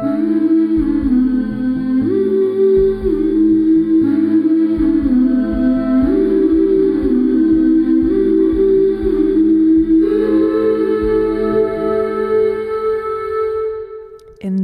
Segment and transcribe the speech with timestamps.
[0.00, 0.08] In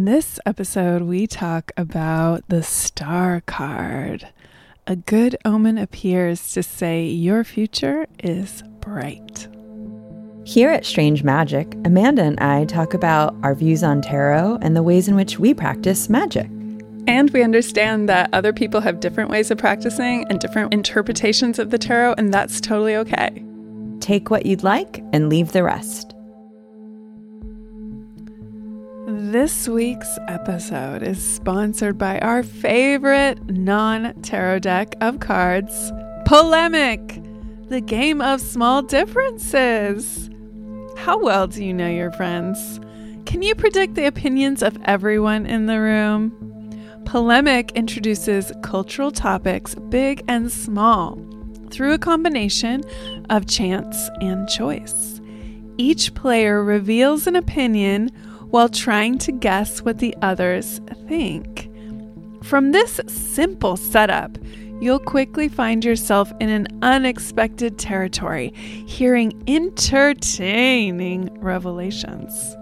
[0.06, 4.28] this episode, we talk about the star card.
[4.86, 9.48] A good omen appears to say your future is bright.
[10.46, 14.82] Here at Strange Magic, Amanda and I talk about our views on tarot and the
[14.82, 16.48] ways in which we practice magic.
[17.08, 21.70] And we understand that other people have different ways of practicing and different interpretations of
[21.70, 23.44] the tarot, and that's totally okay.
[23.98, 26.14] Take what you'd like and leave the rest.
[29.08, 35.90] This week's episode is sponsored by our favorite non tarot deck of cards,
[36.24, 37.20] Polemic,
[37.68, 40.30] the game of small differences.
[40.96, 42.80] How well do you know your friends?
[43.26, 46.32] Can you predict the opinions of everyone in the room?
[47.04, 51.16] Polemic introduces cultural topics, big and small,
[51.70, 52.82] through a combination
[53.30, 55.20] of chance and choice.
[55.76, 58.08] Each player reveals an opinion
[58.50, 61.70] while trying to guess what the others think.
[62.42, 64.38] From this simple setup,
[64.80, 68.52] you'll quickly find yourself in an unexpected territory,
[68.86, 72.56] hearing entertaining revelations.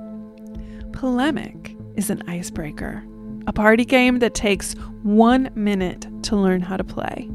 [0.93, 3.05] Polemic is an icebreaker,
[3.47, 7.29] a party game that takes one minute to learn how to play.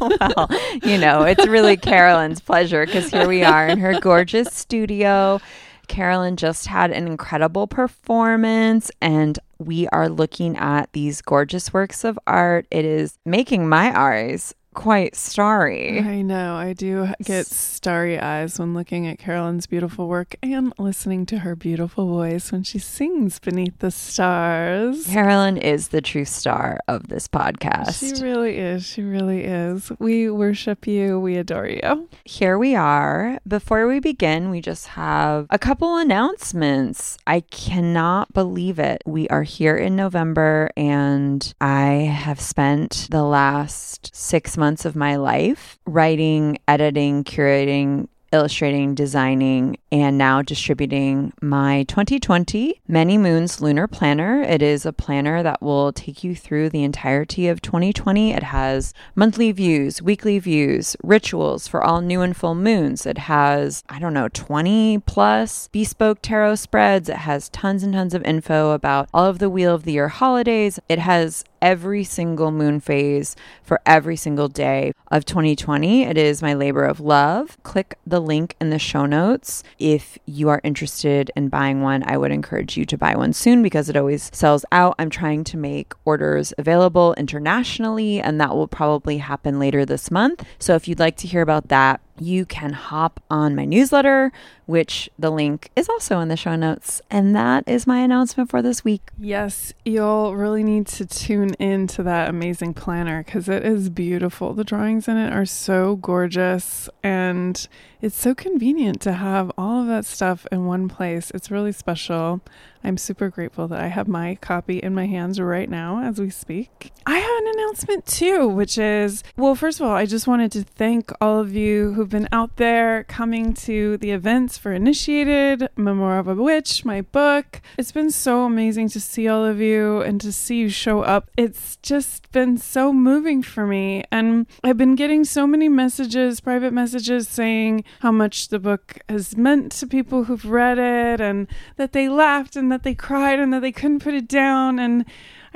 [0.00, 0.48] well,
[0.82, 5.38] you know, it's really Carolyn's pleasure because here we are in her gorgeous studio.
[5.86, 12.18] Carolyn just had an incredible performance, and we are looking at these gorgeous works of
[12.26, 12.66] art.
[12.70, 15.98] It is making my eyes quite starry.
[15.98, 16.54] I know.
[16.54, 21.56] I do get starry eyes when looking at Carolyn's beautiful work and listening to her
[21.56, 25.06] beautiful voice when she sings beneath the stars.
[25.06, 28.16] Carolyn is the true star of this podcast.
[28.18, 28.86] She really is.
[28.86, 29.90] She really is.
[29.98, 31.18] We worship you.
[31.18, 32.08] We adore you.
[32.24, 33.40] Here we are.
[33.48, 37.16] Before we begin, we just have a couple announcements.
[37.26, 39.02] I cannot believe it.
[39.06, 45.16] We are here in November, and I have spent the last six months of my
[45.16, 54.42] life writing, editing, curating, illustrating, designing, and now distributing my 2020 Many Moons Lunar Planner.
[54.42, 58.32] It is a planner that will take you through the entirety of 2020.
[58.32, 63.06] It has monthly views, weekly views, rituals for all new and full moons.
[63.06, 67.08] It has, I don't know, 20 plus bespoke tarot spreads.
[67.08, 70.08] It has tons and tons of info about all of the Wheel of the Year
[70.08, 70.78] holidays.
[70.88, 76.04] It has every single moon phase for every single day of 2020.
[76.04, 77.56] It is my labor of love.
[77.62, 79.64] Click the link in the show notes.
[79.86, 83.62] If you are interested in buying one, I would encourage you to buy one soon
[83.62, 84.96] because it always sells out.
[84.98, 90.44] I'm trying to make orders available internationally, and that will probably happen later this month.
[90.58, 94.32] So if you'd like to hear about that, you can hop on my newsletter,
[94.66, 97.00] which the link is also in the show notes.
[97.10, 99.10] And that is my announcement for this week.
[99.18, 104.52] Yes, you'll really need to tune in to that amazing planner because it is beautiful.
[104.54, 107.66] The drawings in it are so gorgeous and
[108.00, 111.30] it's so convenient to have all of that stuff in one place.
[111.32, 112.40] It's really special.
[112.86, 116.30] I'm super grateful that I have my copy in my hands right now as we
[116.30, 116.92] speak.
[117.04, 120.62] I have an announcement too, which is well, first of all, I just wanted to
[120.62, 126.20] thank all of you who've been out there coming to the events for Initiated, Memoir
[126.20, 127.60] of a Witch, my book.
[127.76, 131.28] It's been so amazing to see all of you and to see you show up.
[131.36, 134.04] It's just been so moving for me.
[134.12, 139.36] And I've been getting so many messages, private messages saying how much the book has
[139.36, 143.52] meant to people who've read it and that they laughed and that they cried and
[143.52, 144.78] that they couldn't put it down.
[144.78, 145.04] And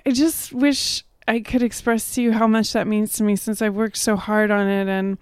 [0.04, 3.62] I just wish I could express to you how much that means to me since
[3.62, 5.18] I've worked so hard on it and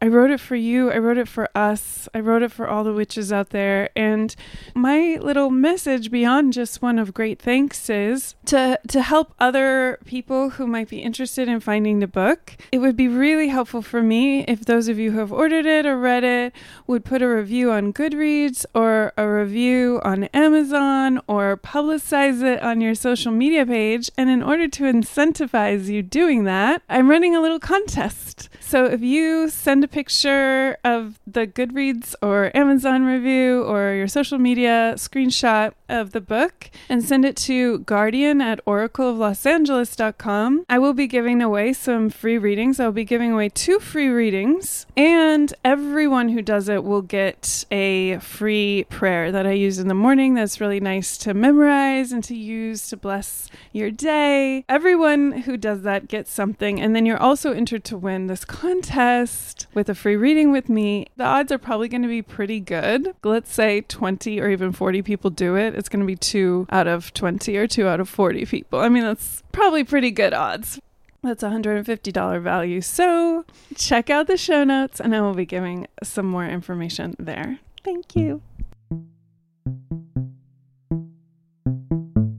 [0.00, 0.90] I wrote it for you.
[0.92, 2.06] I wrote it for us.
[2.14, 3.88] I wrote it for all the witches out there.
[3.96, 4.36] And
[4.74, 10.50] my little message beyond just one of great thanks is to to help other people
[10.50, 12.56] who might be interested in finding the book.
[12.70, 15.86] It would be really helpful for me if those of you who have ordered it
[15.86, 16.52] or read it
[16.86, 22.82] would put a review on Goodreads or a review on Amazon or publicize it on
[22.82, 24.10] your social media page.
[24.18, 28.50] And in order to incentivize you doing that, I'm running a little contest.
[28.60, 34.36] So if you send a picture of the Goodreads or Amazon review or your social
[34.36, 41.06] media screenshot of the book and send it to guardian at oracleoflosangeles.com, I will be
[41.06, 42.80] giving away some free readings.
[42.80, 48.18] I'll be giving away two free readings, and everyone who does it will get a
[48.18, 52.34] free prayer that I use in the morning that's really nice to memorize and to
[52.34, 54.64] use to bless your day.
[54.68, 59.68] Everyone who does that gets something, and then you're also entered to win this contest
[59.76, 61.06] with a free reading with me.
[61.16, 63.14] The odds are probably going to be pretty good.
[63.22, 65.74] Let's say 20 or even 40 people do it.
[65.74, 68.80] It's going to be two out of 20 or two out of 40 people.
[68.80, 70.80] I mean, that's probably pretty good odds.
[71.22, 72.80] That's $150 value.
[72.80, 73.44] So
[73.74, 77.58] check out the show notes and I will be giving some more information there.
[77.84, 78.40] Thank you.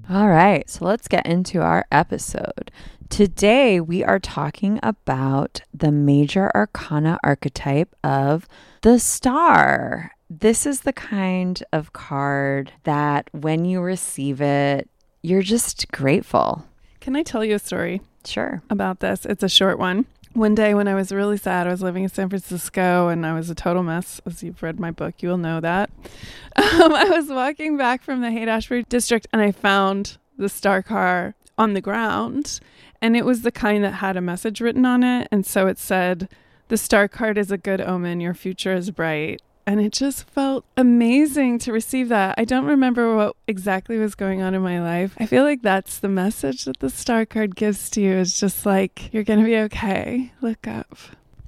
[0.10, 2.72] All right, so let's get into our episode.
[3.10, 8.48] Today, we are talking about the major arcana archetype of
[8.82, 10.12] the star.
[10.30, 14.90] This is the kind of card that when you receive it,
[15.22, 16.66] you're just grateful.
[17.00, 18.02] Can I tell you a story?
[18.26, 18.62] Sure.
[18.70, 19.26] About this?
[19.26, 20.06] It's a short one.
[20.34, 23.34] One day when I was really sad, I was living in San Francisco and I
[23.34, 24.22] was a total mess.
[24.26, 25.90] As you've read my book, you will know that.
[26.58, 30.82] Um, I was walking back from the Haight Ashbury district and I found the star
[30.82, 32.60] car on the ground.
[33.02, 35.28] And it was the kind that had a message written on it.
[35.32, 36.30] And so it said,
[36.68, 38.20] The star card is a good omen.
[38.20, 39.42] Your future is bright.
[39.68, 42.36] And it just felt amazing to receive that.
[42.38, 45.14] I don't remember what exactly was going on in my life.
[45.20, 48.66] I feel like that's the message that the star card gives to you is just
[48.66, 50.32] like, you're going to be okay.
[50.40, 50.98] Look up.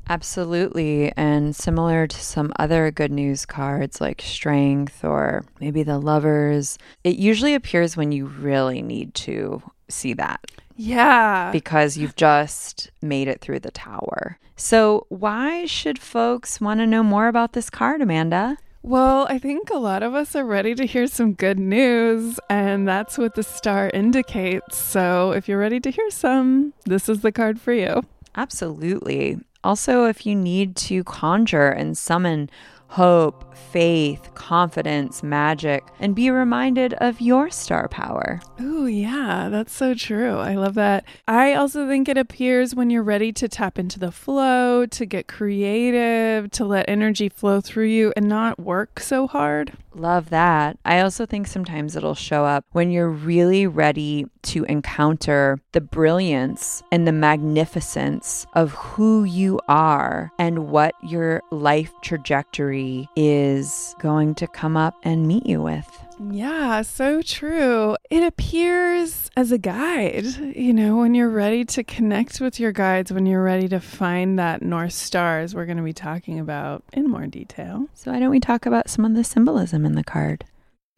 [0.10, 1.14] Absolutely.
[1.16, 7.16] And similar to some other good news cards like Strength or maybe the Lovers, it
[7.16, 10.42] usually appears when you really need to see that.
[10.80, 11.52] Yeah.
[11.52, 14.40] Because you've just made it through the tower.
[14.56, 18.58] So, why should folks want to know more about this card, Amanda?
[18.82, 22.88] Well, I think a lot of us are ready to hear some good news, and
[22.88, 24.78] that's what the star indicates.
[24.78, 28.02] So, if you're ready to hear some, this is the card for you.
[28.36, 29.38] Absolutely.
[29.66, 32.50] Also, if you need to conjure and summon
[32.90, 38.42] hope, faith, confidence, magic, and be reminded of your star power.
[38.60, 40.38] Oh, yeah, that's so true.
[40.38, 41.06] I love that.
[41.28, 45.28] I also think it appears when you're ready to tap into the flow, to get
[45.28, 49.74] creative, to let energy flow through you and not work so hard.
[49.96, 50.78] Love that.
[50.86, 56.84] I also think sometimes it'll show up when you're really ready to encounter the brilliance
[56.92, 64.48] and the magnificence of who you are and what your life trajectory is going to
[64.48, 66.09] come up and meet you with.
[66.20, 67.96] Yeah, so true.
[68.10, 70.26] It appears as a guide,
[70.56, 74.38] you know, when you're ready to connect with your guides, when you're ready to find
[74.38, 77.88] that North Star, as we're going to be talking about in more detail.
[77.94, 80.44] So, why don't we talk about some of the symbolism in the card?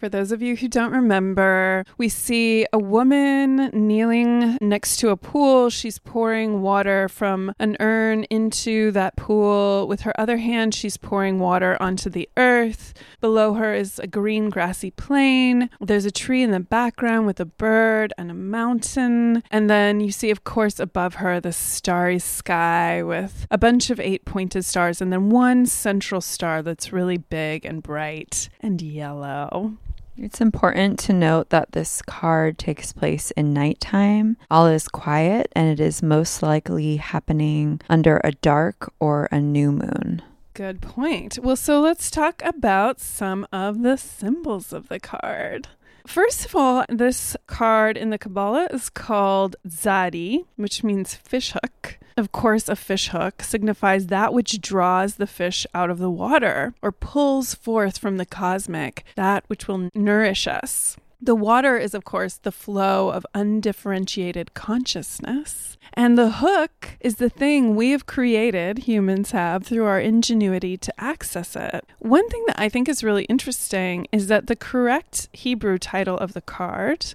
[0.01, 5.15] For those of you who don't remember, we see a woman kneeling next to a
[5.15, 5.69] pool.
[5.69, 9.87] She's pouring water from an urn into that pool.
[9.87, 12.95] With her other hand, she's pouring water onto the earth.
[13.19, 15.69] Below her is a green, grassy plain.
[15.79, 19.43] There's a tree in the background with a bird and a mountain.
[19.51, 23.99] And then you see, of course, above her the starry sky with a bunch of
[23.99, 29.77] eight pointed stars, and then one central star that's really big and bright and yellow.
[30.23, 34.37] It's important to note that this card takes place in nighttime.
[34.51, 39.71] All is quiet and it is most likely happening under a dark or a new
[39.71, 40.21] moon.
[40.53, 41.39] Good point.
[41.41, 45.69] Well, so let's talk about some of the symbols of the card.
[46.05, 51.97] First of all, this card in the Kabbalah is called Zadi, which means fishhook.
[52.17, 56.73] Of course, a fish hook signifies that which draws the fish out of the water
[56.81, 60.97] or pulls forth from the cosmic that which will nourish us.
[61.23, 65.77] The water is, of course, the flow of undifferentiated consciousness.
[65.93, 70.93] And the hook is the thing we have created, humans have, through our ingenuity to
[70.99, 71.85] access it.
[71.99, 76.33] One thing that I think is really interesting is that the correct Hebrew title of
[76.33, 77.13] the card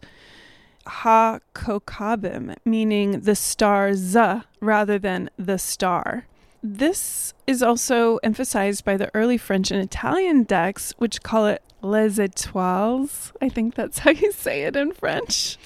[0.87, 4.17] ha kokabim, meaning the stars
[4.61, 6.27] rather than the star.
[6.63, 12.19] this is also emphasized by the early French and Italian decks, which call it les
[12.19, 13.33] étoiles.
[13.41, 15.59] I think that's how you say it in French.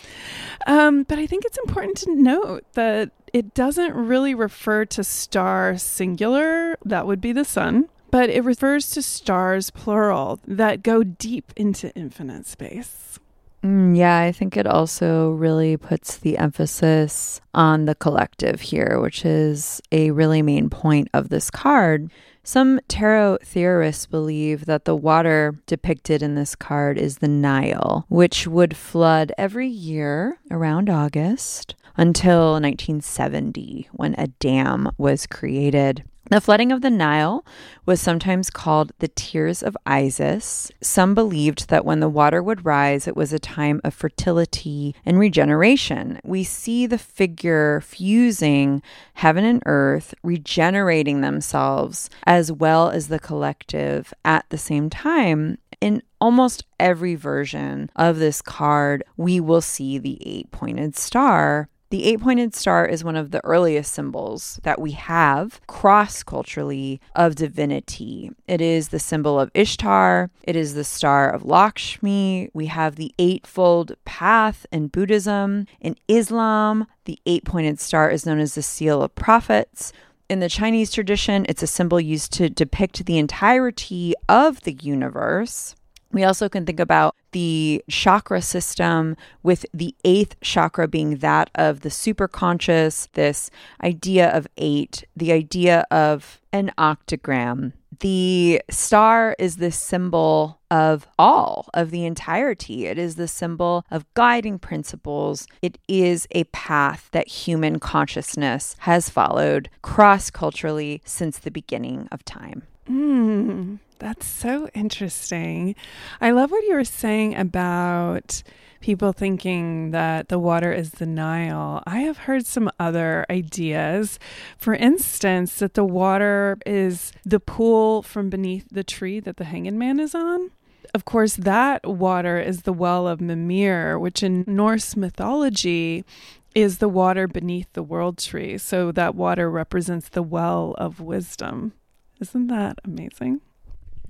[0.66, 5.78] Um, but I think it's important to note that it doesn't really refer to star
[5.78, 11.52] singular, that would be the sun, but it refers to stars plural that go deep
[11.56, 13.18] into infinite space.
[13.62, 19.24] Mm, yeah, I think it also really puts the emphasis on the collective here, which
[19.24, 22.10] is a really main point of this card.
[22.42, 28.46] Some tarot theorists believe that the water depicted in this card is the Nile, which
[28.46, 36.02] would flood every year around August until 1970 when a dam was created.
[36.28, 37.44] The flooding of the Nile
[37.86, 40.70] was sometimes called the Tears of Isis.
[40.80, 45.18] Some believed that when the water would rise, it was a time of fertility and
[45.18, 46.20] regeneration.
[46.22, 48.80] We see the figure fusing
[49.14, 55.58] heaven and earth, regenerating themselves, as well as the collective at the same time.
[55.80, 62.04] In almost every version of this card, we will see the eight pointed star the
[62.04, 67.34] eight pointed star is one of the earliest symbols that we have cross culturally of
[67.34, 68.30] divinity.
[68.46, 72.48] It is the symbol of Ishtar, it is the star of Lakshmi.
[72.54, 75.66] We have the eightfold path in Buddhism.
[75.80, 79.92] In Islam, the eight pointed star is known as the seal of prophets.
[80.28, 85.74] In the Chinese tradition, it's a symbol used to depict the entirety of the universe.
[86.12, 91.80] We also can think about the chakra system, with the eighth chakra being that of
[91.80, 93.50] the superconscious, this
[93.82, 97.72] idea of eight, the idea of an octagram.
[98.00, 102.86] The star is the symbol of all, of the entirety.
[102.86, 105.46] It is the symbol of guiding principles.
[105.60, 112.24] It is a path that human consciousness has followed cross culturally since the beginning of
[112.24, 112.62] time.
[112.88, 113.78] Mm.
[114.00, 115.76] That's so interesting.
[116.22, 118.42] I love what you were saying about
[118.80, 121.82] people thinking that the water is the Nile.
[121.86, 124.18] I have heard some other ideas.
[124.56, 129.78] For instance, that the water is the pool from beneath the tree that the hanging
[129.78, 130.50] man is on.
[130.94, 136.06] Of course, that water is the well of Mimir, which in Norse mythology
[136.54, 138.56] is the water beneath the world tree.
[138.56, 141.74] So that water represents the well of wisdom.
[142.18, 143.42] Isn't that amazing?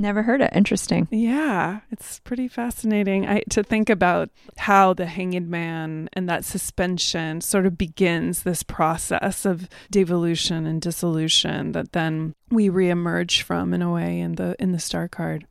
[0.01, 0.51] Never heard it.
[0.55, 1.09] Interesting.
[1.11, 7.43] Yeah, it's pretty fascinating I, to think about how the hanged man and that suspension
[7.43, 13.83] sort of begins this process of devolution and dissolution that then we reemerge from in
[13.83, 15.47] a way in the in the star card.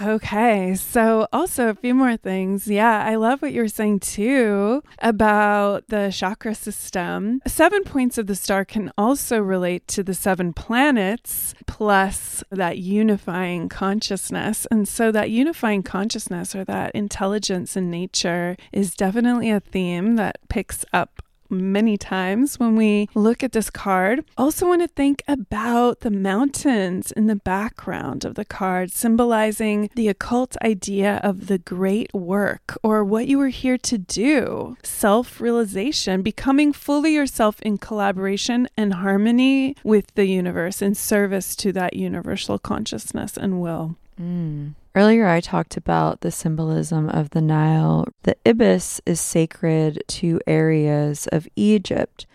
[0.00, 2.68] Okay, so also a few more things.
[2.68, 7.40] Yeah, I love what you were saying too about the chakra system.
[7.46, 13.70] Seven points of the star can also relate to the seven planets plus that unifying
[13.70, 14.66] consciousness.
[14.70, 20.36] And so that unifying consciousness or that intelligence in nature is definitely a theme that
[20.50, 21.15] picks up
[21.50, 24.24] many times when we look at this card.
[24.36, 30.08] Also, want to think about the mountains in the background of the card, symbolizing the
[30.08, 36.22] occult idea of the great work or what you were here to do self realization,
[36.22, 42.58] becoming fully yourself in collaboration and harmony with the universe, in service to that universal
[42.58, 43.96] consciousness and will.
[44.20, 44.74] Mm.
[44.94, 48.06] Earlier, I talked about the symbolism of the Nile.
[48.22, 52.26] The ibis is sacred to areas of Egypt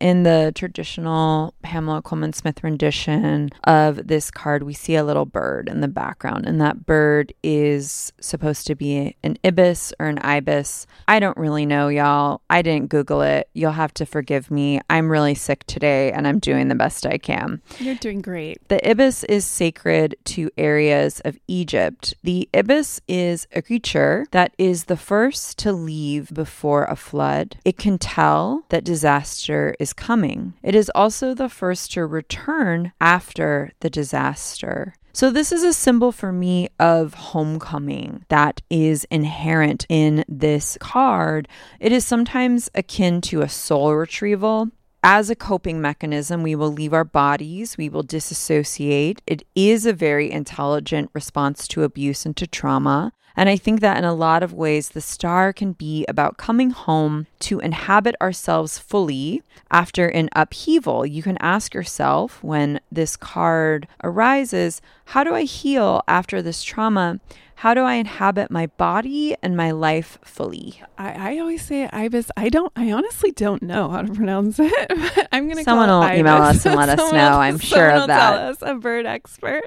[0.00, 5.68] in the traditional Pamela Colman Smith rendition of this card, we see a little bird
[5.68, 10.86] in the background, and that bird is supposed to be an ibis or an ibis.
[11.06, 12.40] I don't really know, y'all.
[12.48, 13.48] I didn't Google it.
[13.52, 14.80] You'll have to forgive me.
[14.88, 17.60] I'm really sick today, and I'm doing the best I can.
[17.78, 18.66] You're doing great.
[18.68, 22.14] The ibis is sacred to areas of Egypt.
[22.22, 27.58] The ibis is a creature that is the first to leave before a flood.
[27.64, 30.54] It can tell that disaster is is coming.
[30.62, 34.94] It is also the first to return after the disaster.
[35.12, 41.48] So, this is a symbol for me of homecoming that is inherent in this card.
[41.80, 44.68] It is sometimes akin to a soul retrieval.
[45.02, 49.20] As a coping mechanism, we will leave our bodies, we will disassociate.
[49.26, 53.12] It is a very intelligent response to abuse and to trauma.
[53.36, 56.70] And I think that in a lot of ways, the star can be about coming
[56.70, 61.06] home to inhabit ourselves fully after an upheaval.
[61.06, 67.20] You can ask yourself when this card arises, how do I heal after this trauma?
[67.60, 70.80] How do I inhabit my body and my life fully?
[70.96, 72.30] I, I always say ibis.
[72.34, 72.72] I don't.
[72.74, 75.26] I honestly don't know how to pronounce it.
[75.32, 75.62] I'm gonna.
[75.62, 76.20] Someone will ibis.
[76.20, 77.38] email us and let us Someone know.
[77.38, 79.66] I'm sure of will tell us, a bird expert.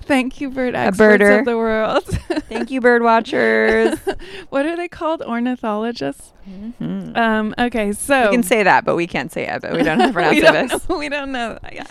[0.00, 2.02] Thank you, bird A experts of the world.
[2.48, 3.96] Thank you, bird watchers.
[4.48, 5.22] what are they called?
[5.22, 6.32] Ornithologists.
[6.50, 7.16] Mhm.
[7.16, 7.54] Um.
[7.56, 7.92] Okay.
[7.92, 9.62] So We can say that, but we can't say it.
[9.62, 10.98] But we don't have pronounce we don't know.
[10.98, 11.56] We don't know.
[11.70, 11.86] Yeah.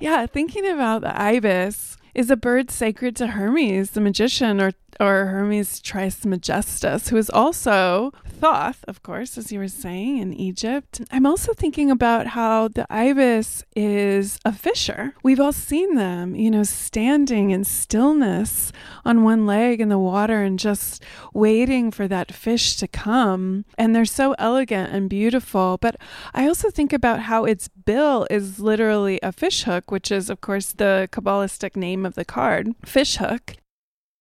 [0.00, 0.24] Yeah.
[0.24, 5.80] Thinking about the ibis is a bird sacred to Hermes, the magician, or or Hermes
[5.80, 11.00] Trismegistus, who is also Thoth, of course, as you were saying in Egypt.
[11.10, 15.14] I'm also thinking about how the ibis is a fisher.
[15.22, 18.72] We've all seen them, you know, standing in stillness
[19.04, 23.64] on one leg in the water and just waiting for that fish to come.
[23.78, 25.78] And they're so elegant and beautiful.
[25.80, 25.96] But
[26.34, 30.40] I also think about how its bill is literally a fish hook, which is, of
[30.40, 33.56] course, the Kabbalistic name of the card, fish hook.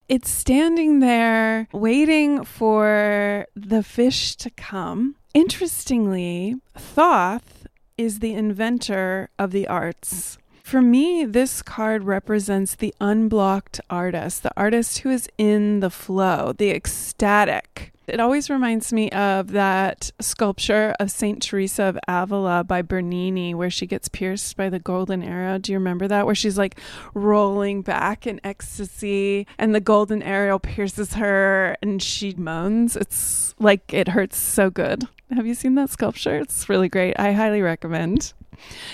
[0.07, 5.15] It's standing there waiting for the fish to come.
[5.33, 7.65] Interestingly, Thoth
[7.97, 10.37] is the inventor of the arts.
[10.63, 16.53] For me, this card represents the unblocked artist, the artist who is in the flow,
[16.55, 17.91] the ecstatic.
[18.07, 21.41] It always reminds me of that sculpture of St.
[21.41, 25.57] Teresa of Avila by Bernini, where she gets pierced by the golden arrow.
[25.57, 26.25] Do you remember that?
[26.25, 26.79] Where she's like
[27.13, 32.95] rolling back in ecstasy and the golden arrow pierces her and she moans.
[32.95, 35.07] It's like it hurts so good.
[35.31, 36.37] Have you seen that sculpture?
[36.37, 37.19] It's really great.
[37.19, 38.33] I highly recommend.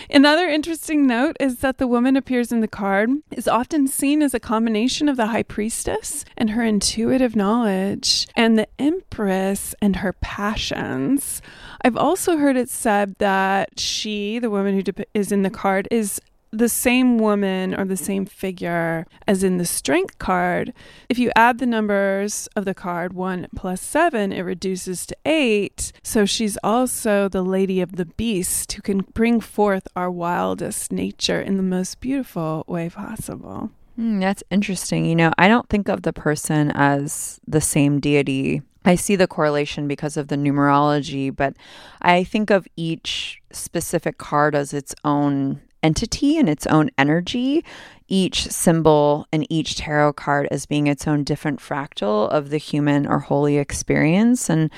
[0.10, 4.34] Another interesting note is that the woman appears in the card is often seen as
[4.34, 10.14] a combination of the high priestess and her intuitive knowledge and the empress and her
[10.14, 11.42] passions.
[11.84, 16.20] I've also heard it said that she, the woman who is in the card, is
[16.52, 20.74] the same woman or the same figure as in the strength card.
[21.10, 25.92] If you add the numbers of the card, 1 plus 7, it reduces to 8.
[26.04, 31.42] So she's also the lady of the beast who can bring forth our wildest nature
[31.42, 33.72] in the most beautiful way possible.
[33.96, 35.06] Hmm, that's interesting.
[35.06, 38.62] You know, I don't think of the person as the same deity.
[38.84, 41.56] I see the correlation because of the numerology, but
[42.02, 47.64] I think of each specific card as its own entity and its own energy,
[48.08, 53.08] each symbol and each tarot card as being its own different fractal of the human
[53.08, 54.50] or holy experience.
[54.50, 54.70] And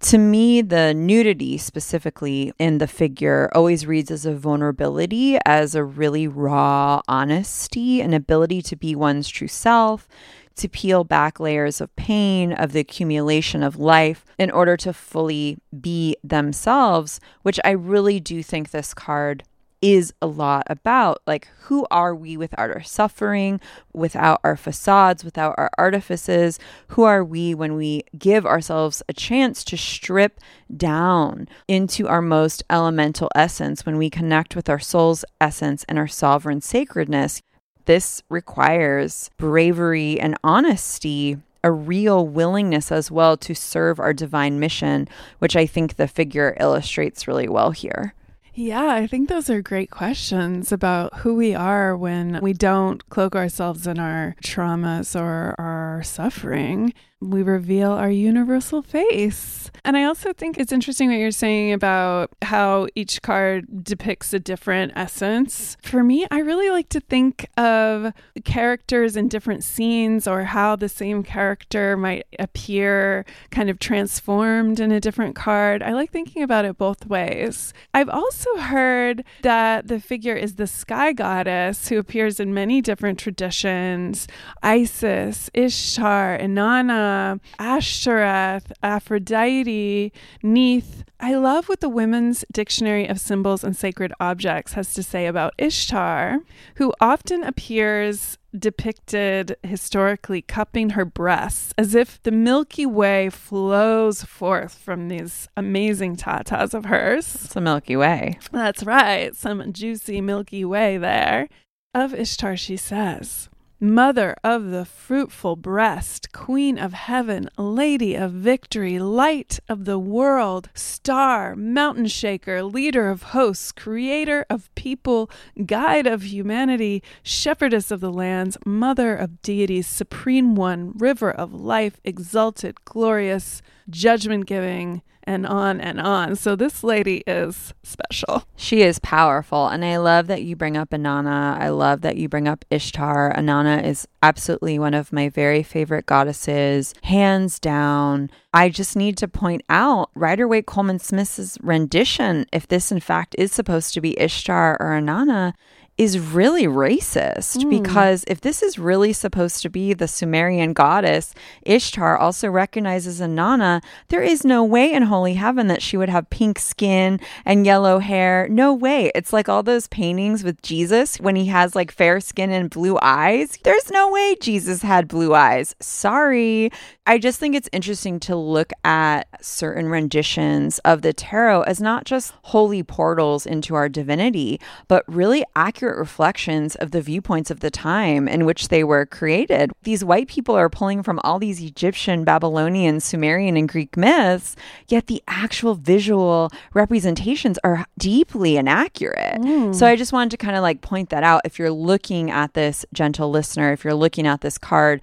[0.00, 5.82] to me, the nudity specifically in the figure always reads as a vulnerability, as a
[5.82, 10.08] really raw honesty, an ability to be one's true self,
[10.54, 15.58] to peel back layers of pain, of the accumulation of life in order to fully
[15.80, 19.44] be themselves, which I really do think this card
[19.80, 21.22] is a lot about.
[21.26, 23.60] Like, who are we without our suffering,
[23.92, 26.58] without our facades, without our artifices?
[26.88, 30.40] Who are we when we give ourselves a chance to strip
[30.74, 36.08] down into our most elemental essence, when we connect with our soul's essence and our
[36.08, 37.42] sovereign sacredness?
[37.84, 41.38] This requires bravery and honesty.
[41.64, 45.08] A real willingness as well to serve our divine mission,
[45.40, 48.14] which I think the figure illustrates really well here.
[48.60, 53.36] Yeah, I think those are great questions about who we are when we don't cloak
[53.36, 56.92] ourselves in our traumas or our suffering.
[57.20, 59.72] We reveal our universal face.
[59.84, 64.38] And I also think it's interesting what you're saying about how each card depicts a
[64.38, 65.76] different essence.
[65.82, 68.12] For me, I really like to think of
[68.44, 74.92] characters in different scenes or how the same character might appear kind of transformed in
[74.92, 75.82] a different card.
[75.82, 77.74] I like thinking about it both ways.
[77.92, 83.18] I've also heard that the figure is the sky goddess who appears in many different
[83.18, 84.28] traditions
[84.62, 91.04] Isis, Ishtar, Inanna, Uh, Ashtoreth, Aphrodite, Neith.
[91.18, 95.54] I love what the Women's Dictionary of Symbols and Sacred Objects has to say about
[95.56, 96.40] Ishtar,
[96.76, 104.74] who often appears depicted historically cupping her breasts as if the Milky Way flows forth
[104.74, 107.34] from these amazing tatas of hers.
[107.44, 108.38] It's a Milky Way.
[108.52, 111.48] That's right, some juicy Milky Way there.
[111.94, 113.48] Of Ishtar, she says,
[113.80, 120.68] Mother of the fruitful breast, Queen of heaven, Lady of victory, Light of the world,
[120.74, 125.30] Star, Mountain shaker, Leader of hosts, Creator of people,
[125.64, 132.00] Guide of humanity, Shepherdess of the lands, Mother of deities, Supreme One, River of life,
[132.02, 136.34] Exalted, glorious, judgment giving, and on and on.
[136.36, 138.44] So this lady is special.
[138.56, 139.68] She is powerful.
[139.68, 141.58] And I love that you bring up Inanna.
[141.60, 143.34] I love that you bring up Ishtar.
[143.36, 148.30] Inanna is absolutely one of my very favorite goddesses, hands down.
[148.54, 153.36] I just need to point out Rider Waite Colman Smith's rendition, if this in fact
[153.38, 155.52] is supposed to be Ishtar or Inanna,
[155.98, 157.70] is really racist mm.
[157.70, 163.82] because if this is really supposed to be the Sumerian goddess, Ishtar also recognizes Inanna.
[164.08, 167.98] There is no way in holy heaven that she would have pink skin and yellow
[167.98, 168.46] hair.
[168.48, 169.10] No way.
[169.14, 172.96] It's like all those paintings with Jesus when he has like fair skin and blue
[173.02, 173.58] eyes.
[173.64, 175.74] There's no way Jesus had blue eyes.
[175.80, 176.70] Sorry.
[177.06, 182.04] I just think it's interesting to look at certain renditions of the tarot as not
[182.04, 187.60] just holy portals into our divinity, but really accurate accurate reflections of the viewpoints of
[187.60, 189.72] the time in which they were created.
[189.84, 194.54] These white people are pulling from all these Egyptian, Babylonian, Sumerian, and Greek myths,
[194.88, 199.40] yet the actual visual representations are deeply inaccurate.
[199.40, 199.74] Mm.
[199.74, 201.42] So I just wanted to kind of like point that out.
[201.44, 205.00] If you're looking at this, gentle listener, if you're looking at this card,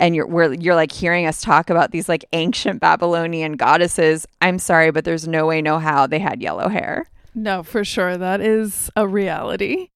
[0.00, 4.26] and you're we're, you're like hearing us talk about these like ancient Babylonian goddesses.
[4.40, 7.06] I'm sorry, but there's no way, no how they had yellow hair.
[7.34, 8.16] No, for sure.
[8.16, 9.90] That is a reality.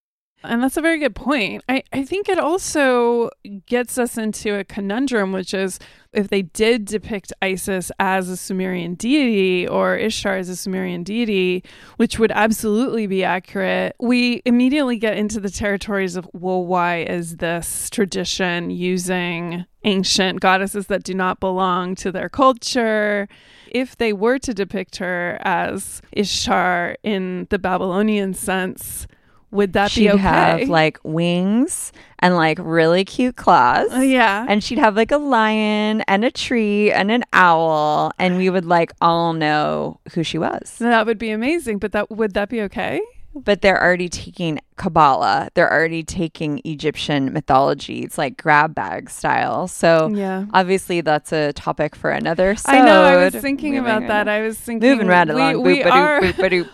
[0.45, 1.63] And that's a very good point.
[1.69, 3.31] I, I think it also
[3.67, 5.79] gets us into a conundrum, which is
[6.13, 11.65] if they did depict Isis as a Sumerian deity or Ishtar as a Sumerian deity,
[11.97, 17.37] which would absolutely be accurate, we immediately get into the territories of, well, why is
[17.37, 23.29] this tradition using ancient goddesses that do not belong to their culture?
[23.69, 29.07] If they were to depict her as Ishtar in the Babylonian sense,
[29.53, 30.19] would that she'd be okay?
[30.19, 33.93] have like wings and like really cute claws.
[33.93, 34.45] Uh, yeah.
[34.49, 38.65] And she'd have like a lion and a tree and an owl and we would
[38.65, 40.77] like all know who she was.
[40.79, 43.01] That would be amazing, but that would that be okay?
[43.35, 45.49] but they're already taking Kabbalah.
[45.55, 48.01] They're already taking Egyptian mythology.
[48.01, 49.69] It's like grab bag style.
[49.69, 50.47] So yeah.
[50.53, 52.57] obviously that's a topic for another.
[52.67, 53.05] I know.
[53.05, 54.27] I was thinking about that.
[54.27, 55.63] I was thinking moving right along.
[55.63, 56.21] We, we are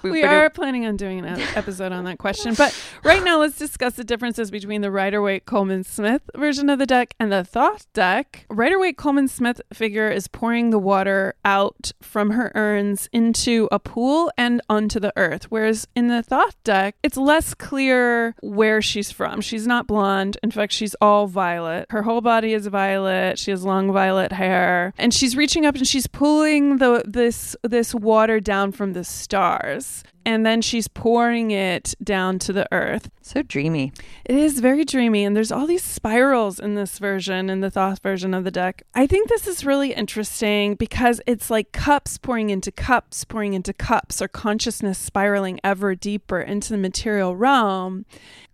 [0.02, 2.54] we are planning on doing an episode on that question.
[2.54, 6.78] But right now, let's discuss the differences between the Rider Waite Colman Smith version of
[6.78, 8.46] the deck and the Thoth deck.
[8.48, 13.78] Rider Waite Colman Smith figure is pouring the water out from her urns into a
[13.78, 17.97] pool and onto the earth, whereas in the Thoth deck, it's less clear
[18.42, 19.40] where she's from.
[19.40, 20.36] She's not blonde.
[20.42, 21.86] In fact, she's all violet.
[21.90, 23.38] Her whole body is violet.
[23.38, 27.94] She has long violet hair, and she's reaching up and she's pulling the this this
[27.94, 33.10] water down from the stars and then she's pouring it down to the earth.
[33.22, 33.94] So dreamy.
[34.26, 38.02] It is very dreamy, and there's all these spirals in this version, in the Thoth
[38.02, 38.82] version of the deck.
[38.94, 43.72] I think this is really interesting because it's like cups pouring into cups, pouring into
[43.72, 48.04] cups, or consciousness spiraling ever deeper into the material realm.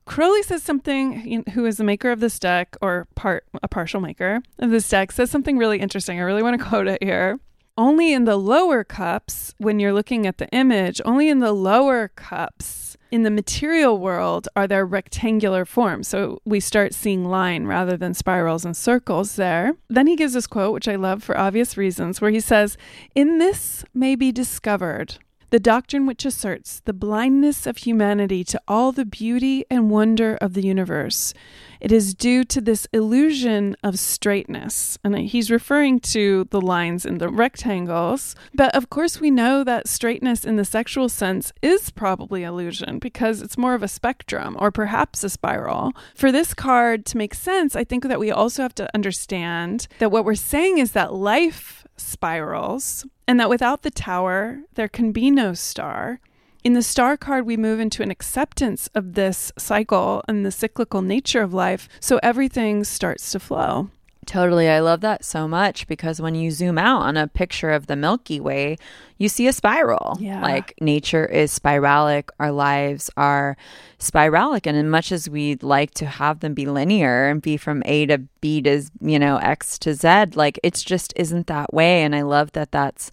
[0.04, 4.42] Crowley says something, who is the maker of this deck, or part a partial maker
[4.60, 6.20] of this deck, says something really interesting.
[6.20, 7.40] I really want to quote it here
[7.76, 12.08] only in the lower cups, when you're looking at the image, only in the lower
[12.08, 12.84] cups
[13.14, 16.08] in the material world are there rectangular forms.
[16.08, 19.74] So we start seeing line rather than spirals and circles there.
[19.88, 22.76] Then he gives this quote, which I love for obvious reasons, where he says,
[23.14, 25.18] In this may be discovered
[25.54, 30.54] the doctrine which asserts the blindness of humanity to all the beauty and wonder of
[30.54, 31.32] the universe.
[31.80, 34.98] It is due to this illusion of straightness.
[35.04, 38.34] And he's referring to the lines in the rectangles.
[38.52, 43.40] But of course, we know that straightness in the sexual sense is probably illusion because
[43.40, 45.92] it's more of a spectrum or perhaps a spiral.
[46.16, 50.10] For this card to make sense, I think that we also have to understand that
[50.10, 55.30] what we're saying is that life spirals, and that without the tower, there can be
[55.30, 56.20] no star.
[56.62, 61.02] In the star card, we move into an acceptance of this cycle and the cyclical
[61.02, 63.90] nature of life, so everything starts to flow.
[64.26, 64.68] Totally.
[64.68, 67.96] I love that so much because when you zoom out on a picture of the
[67.96, 68.76] Milky Way,
[69.18, 70.16] you see a spiral.
[70.20, 70.40] Yeah.
[70.40, 73.56] Like nature is spiralic, our lives are
[73.98, 74.66] spiralic.
[74.66, 78.06] And as much as we'd like to have them be linear and be from A
[78.06, 82.02] to B to, you know, X to Z, like it's just isn't that way.
[82.02, 83.10] And I love that that's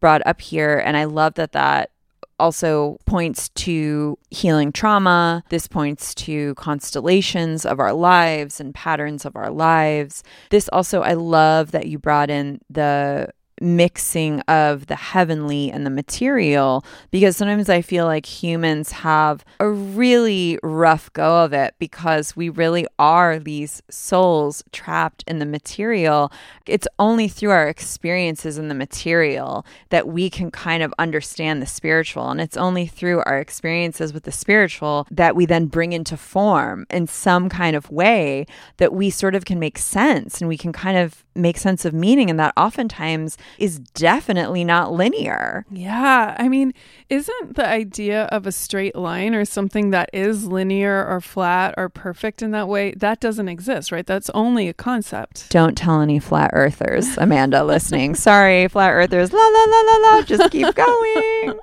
[0.00, 0.82] brought up here.
[0.84, 1.90] And I love that that
[2.38, 5.42] also points to healing trauma.
[5.48, 10.22] This points to constellations of our lives and patterns of our lives.
[10.50, 13.28] This also, I love that you brought in the
[13.64, 19.68] mixing of the heavenly and the material because sometimes I feel like humans have a
[19.68, 26.30] really rough go of it because we really are these souls trapped in the material.
[26.66, 31.66] It's only through our experiences in the material that we can kind of understand the
[31.66, 32.30] spiritual.
[32.30, 36.86] And it's only through our experiences with the spiritual that we then bring into form
[36.90, 38.46] in some kind of way
[38.76, 41.94] that we sort of can make sense and we can kind of make sense of
[41.94, 42.30] meaning.
[42.30, 45.64] And that oftentimes is definitely not linear.
[45.70, 46.36] Yeah.
[46.38, 46.74] I mean,
[47.08, 51.88] isn't the idea of a straight line or something that is linear or flat or
[51.88, 54.06] perfect in that way, that doesn't exist, right?
[54.06, 55.50] That's only a concept.
[55.50, 58.14] Don't tell any flat earthers, Amanda, listening.
[58.14, 59.32] Sorry, flat earthers.
[59.32, 60.22] La, la, la, la, la.
[60.22, 61.58] Just keep going.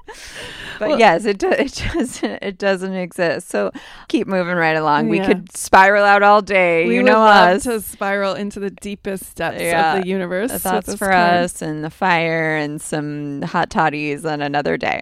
[0.81, 3.49] But well, yes, it, do, it doesn't it doesn't exist.
[3.49, 3.71] So
[4.07, 5.05] keep moving right along.
[5.05, 5.11] Yeah.
[5.11, 6.87] We could spiral out all day.
[6.87, 9.93] We you know us to spiral into the deepest depths yeah.
[9.93, 10.59] of the universe.
[10.63, 15.01] That's for us, and the fire, and some hot toddies on another day.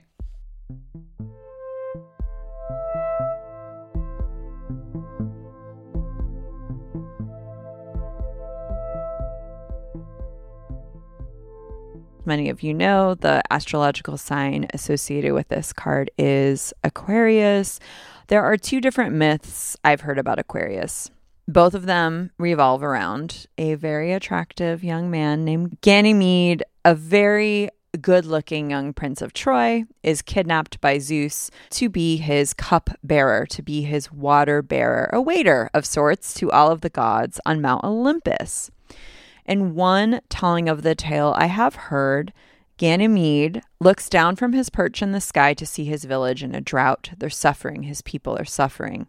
[12.29, 17.79] many of you know, the astrological sign associated with this card is Aquarius.
[18.27, 21.09] There are two different myths I've heard about Aquarius.
[21.49, 28.23] Both of them revolve around a very attractive young man named Ganymede, a very good
[28.23, 33.63] looking young prince of Troy, is kidnapped by Zeus to be his cup bearer, to
[33.63, 37.83] be his water bearer, a waiter of sorts to all of the gods on Mount
[37.83, 38.69] Olympus.
[39.43, 42.31] In one telling of the tale I have heard,
[42.77, 46.61] Ganymede looks down from his perch in the sky to see his village in a
[46.61, 47.09] drought.
[47.17, 49.07] They're suffering, his people are suffering.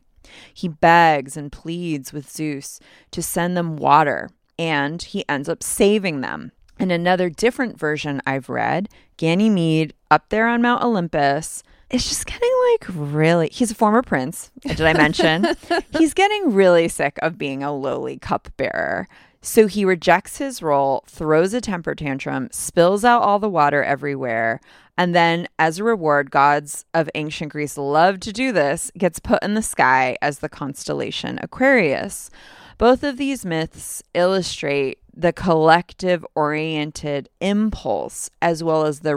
[0.52, 6.20] He begs and pleads with Zeus to send them water, and he ends up saving
[6.20, 6.52] them.
[6.78, 12.50] In another different version I've read, Ganymede up there on Mount Olympus it's just getting
[12.72, 15.46] like really he's a former prince did i mention
[15.98, 19.08] he's getting really sick of being a lowly cupbearer
[19.42, 24.60] so he rejects his role, throws a temper tantrum, spills out all the water everywhere,
[24.98, 29.42] and then, as a reward, gods of ancient Greece love to do this, gets put
[29.42, 32.28] in the sky as the constellation Aquarius.
[32.76, 39.16] Both of these myths illustrate the collective oriented impulse as well as the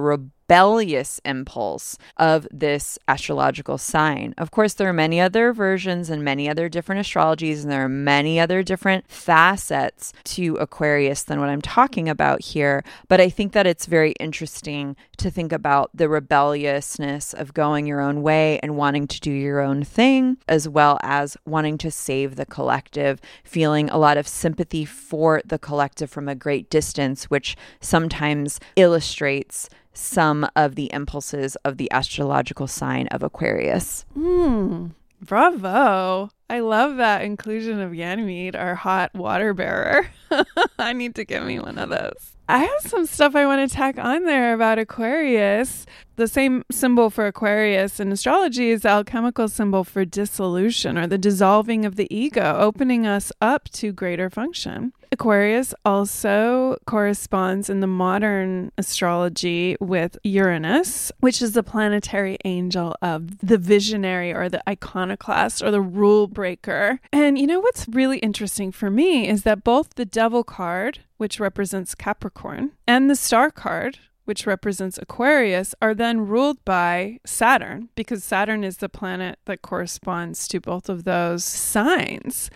[0.54, 4.36] rebellious impulse of this astrological sign.
[4.38, 7.90] Of course, there are many other versions and many other different astrologies, and there are
[7.90, 12.84] many other different facets to Aquarius than what I'm talking about here.
[13.08, 18.00] But I think that it's very interesting to think about the rebelliousness of going your
[18.00, 22.36] own way and wanting to do your own thing, as well as wanting to save
[22.36, 27.58] the collective, feeling a lot of sympathy for the collective from a great distance, which
[27.82, 34.06] sometimes illustrates some of the impulses of the astrological sign of Aquarius.
[34.14, 34.88] Hmm.
[35.22, 36.30] Bravo.
[36.50, 40.10] I love that inclusion of Ganymede, our hot water bearer.
[40.80, 42.34] I need to get me one of those.
[42.50, 45.86] I have some stuff I want to tack on there about Aquarius.
[46.18, 51.18] The same symbol for Aquarius in astrology is the alchemical symbol for dissolution or the
[51.18, 54.92] dissolving of the ego, opening us up to greater function.
[55.14, 63.38] Aquarius also corresponds in the modern astrology with Uranus, which is the planetary angel of
[63.38, 67.00] the visionary or the iconoclast or the rule breaker.
[67.12, 71.40] And you know what's really interesting for me is that both the devil card, which
[71.40, 78.24] represents Capricorn, and the star card, which represents Aquarius, are then ruled by Saturn because
[78.24, 82.50] Saturn is the planet that corresponds to both of those signs.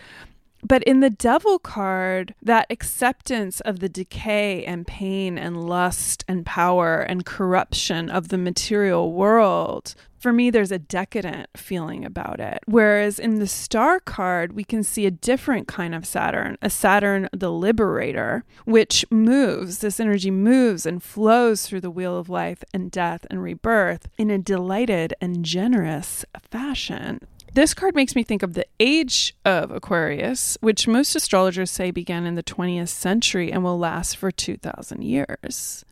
[0.64, 6.44] But in the devil card, that acceptance of the decay and pain and lust and
[6.44, 12.58] power and corruption of the material world, for me, there's a decadent feeling about it.
[12.66, 17.28] Whereas in the star card, we can see a different kind of Saturn, a Saturn
[17.32, 22.90] the liberator, which moves, this energy moves and flows through the wheel of life and
[22.90, 27.20] death and rebirth in a delighted and generous fashion.
[27.58, 32.24] This card makes me think of the age of Aquarius, which most astrologers say began
[32.24, 35.84] in the 20th century and will last for 2,000 years.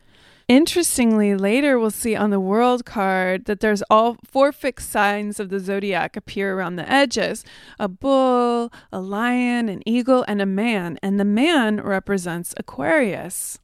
[0.47, 5.49] Interestingly, later we'll see on the world card that there's all four fixed signs of
[5.49, 7.43] the zodiac appear around the edges
[7.77, 10.97] a bull, a lion, an eagle, and a man.
[11.03, 13.59] And the man represents Aquarius.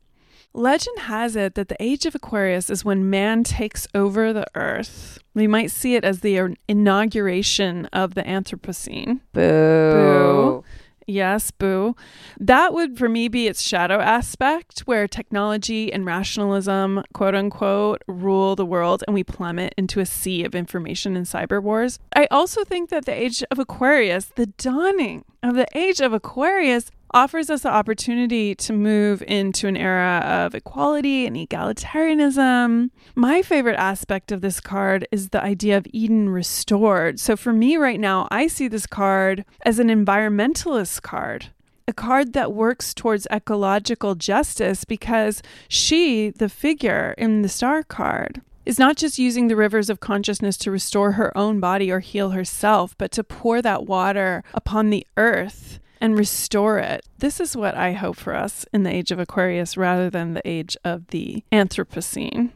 [0.55, 5.17] Legend has it that the age of Aquarius is when man takes over the earth.
[5.33, 9.21] We might see it as the inauguration of the Anthropocene.
[9.33, 9.41] Boo.
[9.41, 10.63] Boo.
[11.07, 11.95] Yes, boo.
[12.39, 18.55] That would, for me, be its shadow aspect, where technology and rationalism, quote unquote, rule
[18.55, 21.99] the world and we plummet into a sea of information and cyber wars.
[22.15, 26.91] I also think that the age of Aquarius, the dawning of the age of Aquarius,
[27.13, 32.89] offers us the opportunity to move into an era of equality and egalitarianism.
[33.15, 37.19] My favorite aspect of this card is the idea of Eden restored.
[37.19, 41.47] So for me right now, I see this card as an environmentalist card
[41.85, 48.41] a card that works towards ecological justice because she, the figure in the star card,
[48.65, 52.29] is not just using the rivers of consciousness to restore her own body or heal
[52.29, 57.05] herself, but to pour that water upon the earth and restore it.
[57.19, 60.45] This is what I hope for us in the age of Aquarius rather than the
[60.45, 62.51] age of the Anthropocene.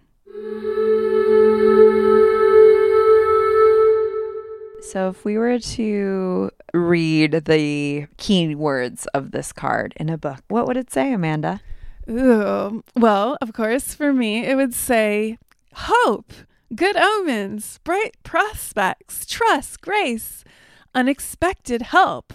[4.82, 10.42] So, if we were to read the key words of this card in a book,
[10.50, 11.62] what would it say, Amanda?
[12.10, 15.38] Ooh, well, of course, for me, it would say
[15.74, 16.34] hope,
[16.76, 20.44] good omens, bright prospects, trust, grace,
[20.94, 22.34] unexpected help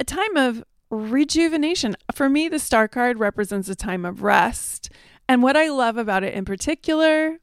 [0.00, 1.96] a time of rejuvenation.
[2.14, 4.90] For me, the star card represents a time of rest.
[5.28, 7.38] And what I love about it in particular,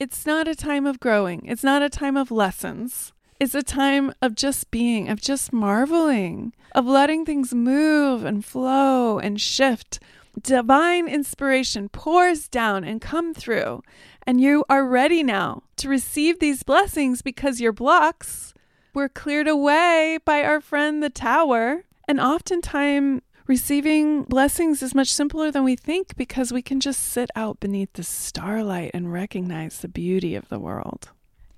[0.00, 3.12] it's not a time of growing, it's not a time of lessons.
[3.40, 9.18] It's a time of just being, of just marveling, of letting things move and flow
[9.18, 9.98] and shift.
[10.40, 13.82] Divine inspiration pours down and come through,
[14.26, 18.53] and you are ready now to receive these blessings because your blocks
[18.94, 21.84] were cleared away by our friend the tower.
[22.06, 27.30] And oftentimes, receiving blessings is much simpler than we think because we can just sit
[27.34, 31.10] out beneath the starlight and recognize the beauty of the world.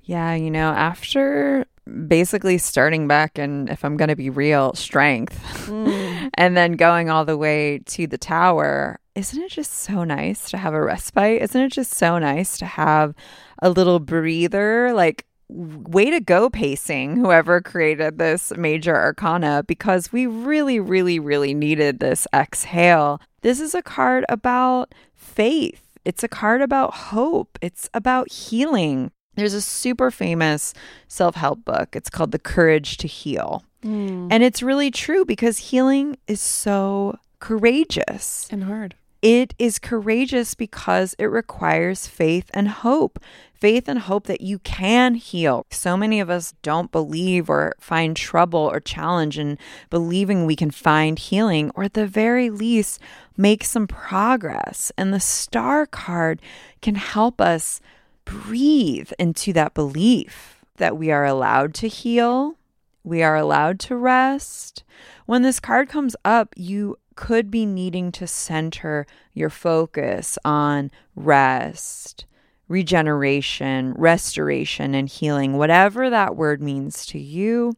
[0.02, 1.66] Yeah, you know, after
[2.06, 6.30] basically starting back and if I'm going to be real, strength, mm.
[6.34, 10.58] and then going all the way to the tower, isn't it just so nice to
[10.58, 11.42] have a respite?
[11.42, 13.14] Isn't it just so nice to have
[13.62, 14.92] a little breather?
[14.92, 21.54] Like, way to go pacing whoever created this major arcana because we really really really
[21.54, 23.20] needed this exhale.
[23.42, 25.82] This is a card about faith.
[26.04, 27.58] It's a card about hope.
[27.62, 29.12] It's about healing.
[29.36, 30.74] There's a super famous
[31.08, 31.94] self-help book.
[31.94, 33.62] It's called the courage to heal.
[33.84, 34.28] Mm.
[34.32, 38.48] and it's really true because healing is so courageous.
[38.50, 38.96] And hard.
[39.22, 43.18] It is courageous because it requires faith and hope
[43.58, 45.66] faith and hope that you can heal.
[45.70, 49.58] So many of us don't believe or find trouble or challenge in
[49.90, 53.00] believing we can find healing, or at the very least,
[53.36, 54.92] make some progress.
[54.96, 56.40] And the star card
[56.82, 57.80] can help us
[58.24, 62.56] breathe into that belief that we are allowed to heal,
[63.02, 64.82] we are allowed to rest.
[65.26, 72.26] When this card comes up, you could be needing to center your focus on rest
[72.68, 77.74] regeneration, restoration, and healing, whatever that word means to you.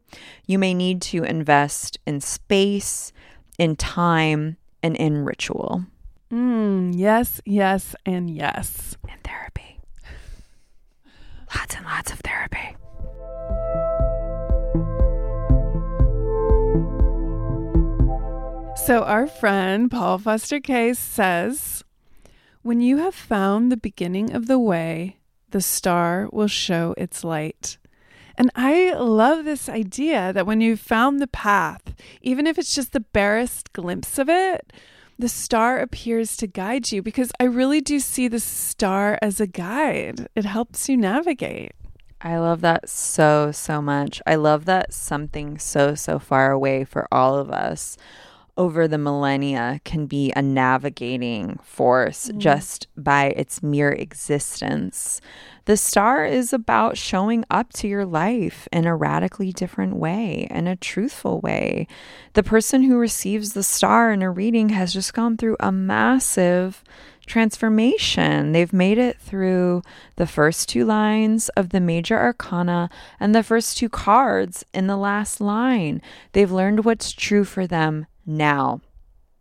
[0.47, 3.11] You may need to invest in space,
[3.57, 5.85] in time, and in ritual.
[6.31, 8.97] Mm, yes, yes, and yes.
[9.09, 9.79] And therapy.
[11.55, 12.75] Lots and lots of therapy.
[18.85, 21.83] So, our friend Paul Foster Case says,
[22.61, 25.17] when you have found the beginning of the way,
[25.51, 27.77] the star will show its light.
[28.35, 32.93] And I love this idea that when you've found the path, even if it's just
[32.93, 34.71] the barest glimpse of it,
[35.17, 39.47] the star appears to guide you because I really do see the star as a
[39.47, 40.29] guide.
[40.35, 41.73] It helps you navigate.
[42.21, 44.21] I love that so, so much.
[44.25, 47.97] I love that something so, so far away for all of us
[48.59, 52.37] over the millennia can be a navigating force mm.
[52.37, 55.21] just by its mere existence.
[55.63, 60.67] The star is about showing up to your life in a radically different way, in
[60.67, 61.87] a truthful way.
[62.33, 66.83] The person who receives the star in a reading has just gone through a massive
[67.25, 68.51] transformation.
[68.51, 69.83] They've made it through
[70.17, 74.97] the first two lines of the major arcana and the first two cards in the
[74.97, 76.01] last line.
[76.33, 78.81] They've learned what's true for them now.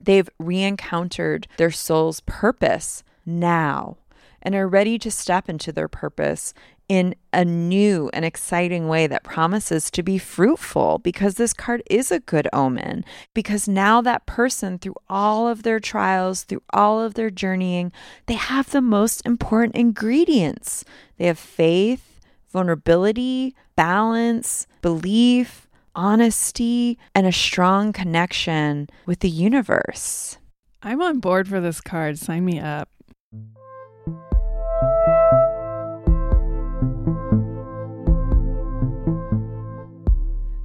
[0.00, 3.98] They've re encountered their soul's purpose now
[4.42, 6.54] and are ready to step into their purpose
[6.88, 12.10] in a new and exciting way that promises to be fruitful because this card is
[12.10, 13.04] a good omen.
[13.34, 17.92] Because now that person, through all of their trials, through all of their journeying,
[18.26, 20.84] they have the most important ingredients.
[21.18, 25.67] They have faith, vulnerability, balance, belief,
[25.98, 30.38] honesty, and a strong connection with the universe.
[30.80, 32.20] I'm on board for this card.
[32.20, 32.88] Sign me up.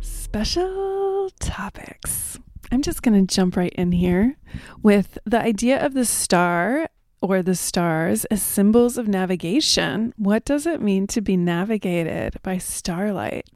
[0.02, 2.38] Special topics.
[2.72, 4.38] I'm just going to jump right in here
[4.84, 6.88] with the idea of the star
[7.22, 10.14] or the stars as symbols of navigation.
[10.16, 13.48] What does it mean to be navigated by starlight?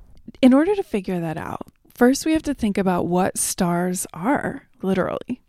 [0.42, 4.68] In order to figure that out, first we have to think about what stars are,
[4.82, 5.42] literally.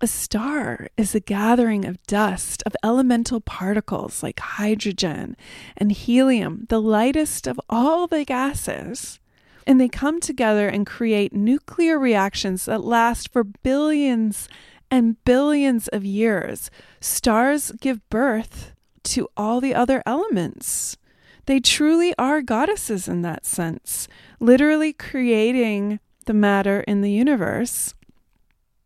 [0.00, 5.36] A star is a gathering of dust of elemental particles like hydrogen
[5.76, 9.18] and helium, the lightest of all the gases
[9.66, 14.48] and they come together and create nuclear reactions that last for billions
[14.90, 16.70] and billions of years.
[17.00, 20.96] Stars give birth to all the other elements.
[21.46, 24.08] They truly are goddesses in that sense,
[24.40, 27.94] literally creating the matter in the universe.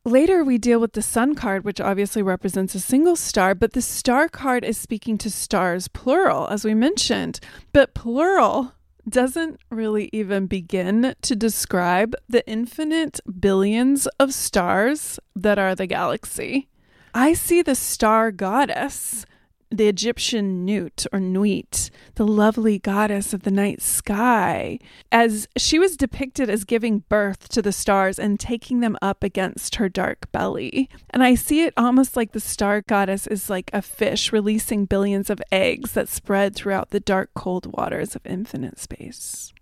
[0.05, 3.83] Later, we deal with the sun card, which obviously represents a single star, but the
[3.83, 7.41] star card is speaking to stars plural, as we mentioned.
[7.73, 8.73] But plural
[9.09, 16.69] doesn't really even begin to describe the infinite billions of stars that are the galaxy.
[17.15, 19.27] I see the star goddess
[19.71, 24.79] the Egyptian Nut or Nuit, the lovely goddess of the night sky,
[25.13, 29.77] as she was depicted as giving birth to the stars and taking them up against
[29.77, 30.89] her dark belly.
[31.11, 35.31] And I see it almost like the star goddess is like a fish releasing billions
[35.31, 39.53] of eggs that spread throughout the dark, cold waters of infinite space.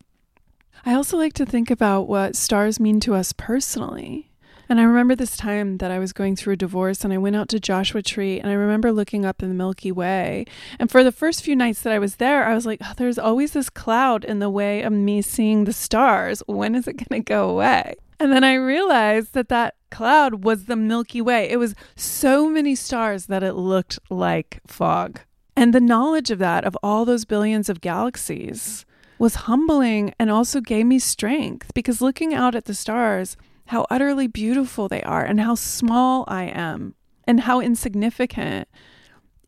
[0.87, 4.31] I also like to think about what stars mean to us personally.
[4.69, 7.37] And I remember this time that I was going through a divorce and I went
[7.37, 10.45] out to Joshua Tree and I remember looking up in the Milky Way.
[10.79, 13.19] And for the first few nights that I was there, I was like, oh, there's
[13.19, 16.43] always this cloud in the way of me seeing the stars.
[16.47, 17.95] When is it going to go away?
[18.21, 21.49] And then I realized that that cloud was the Milky Way.
[21.49, 25.21] It was so many stars that it looked like fog.
[25.57, 28.85] And the knowledge of that, of all those billions of galaxies,
[29.19, 33.37] was humbling and also gave me strength because looking out at the stars,
[33.69, 36.95] how utterly beautiful they are and how small I am
[37.27, 38.69] and how insignificant.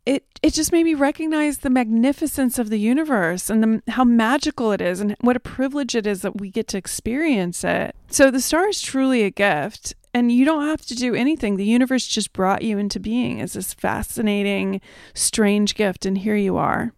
[0.06, 4.72] It it just made me recognize the magnificence of the universe and the, how magical
[4.72, 7.94] it is and what a privilege it is that we get to experience it.
[8.08, 11.56] So the star is truly a gift and you don't have to do anything.
[11.56, 14.80] The universe just brought you into being as this fascinating,
[15.14, 16.92] strange gift and here you are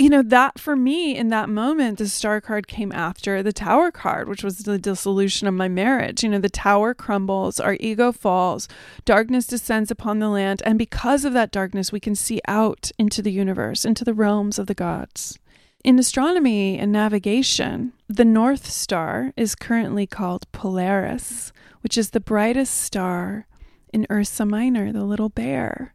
[0.00, 3.90] you know, that for me in that moment, the star card came after the tower
[3.90, 6.22] card, which was the dissolution of my marriage.
[6.22, 8.66] You know, the tower crumbles, our ego falls,
[9.04, 10.62] darkness descends upon the land.
[10.64, 14.58] And because of that darkness, we can see out into the universe, into the realms
[14.58, 15.38] of the gods.
[15.84, 22.74] In astronomy and navigation, the North Star is currently called Polaris, which is the brightest
[22.74, 23.46] star
[23.92, 25.94] in Ursa Minor, the little bear.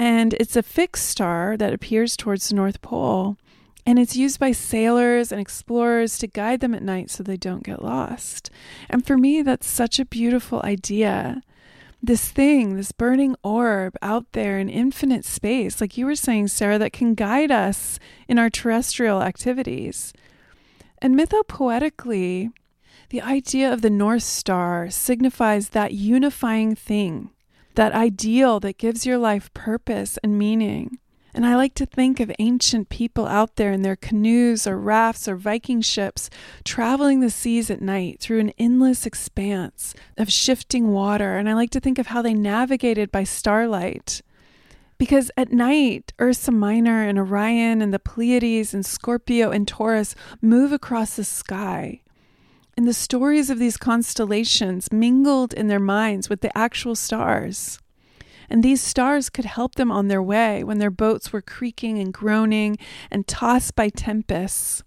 [0.00, 3.36] And it's a fixed star that appears towards the North Pole.
[3.84, 7.62] And it's used by sailors and explorers to guide them at night so they don't
[7.62, 8.48] get lost.
[8.88, 11.42] And for me, that's such a beautiful idea.
[12.02, 16.78] This thing, this burning orb out there in infinite space, like you were saying, Sarah,
[16.78, 20.14] that can guide us in our terrestrial activities.
[21.02, 22.52] And mythopoetically,
[23.10, 27.28] the idea of the North Star signifies that unifying thing
[27.74, 30.98] that ideal that gives your life purpose and meaning.
[31.32, 35.28] And I like to think of ancient people out there in their canoes or rafts
[35.28, 36.28] or Viking ships,
[36.64, 41.36] traveling the seas at night through an endless expanse of shifting water.
[41.36, 44.22] And I like to think of how they navigated by starlight.
[44.98, 50.72] Because at night, Ursa Minor and Orion and the Pleiades and Scorpio and Taurus move
[50.72, 52.02] across the sky
[52.80, 57.78] and the stories of these constellations mingled in their minds with the actual stars.
[58.48, 62.10] And these stars could help them on their way when their boats were creaking and
[62.10, 62.78] groaning
[63.10, 64.82] and tossed by tempests.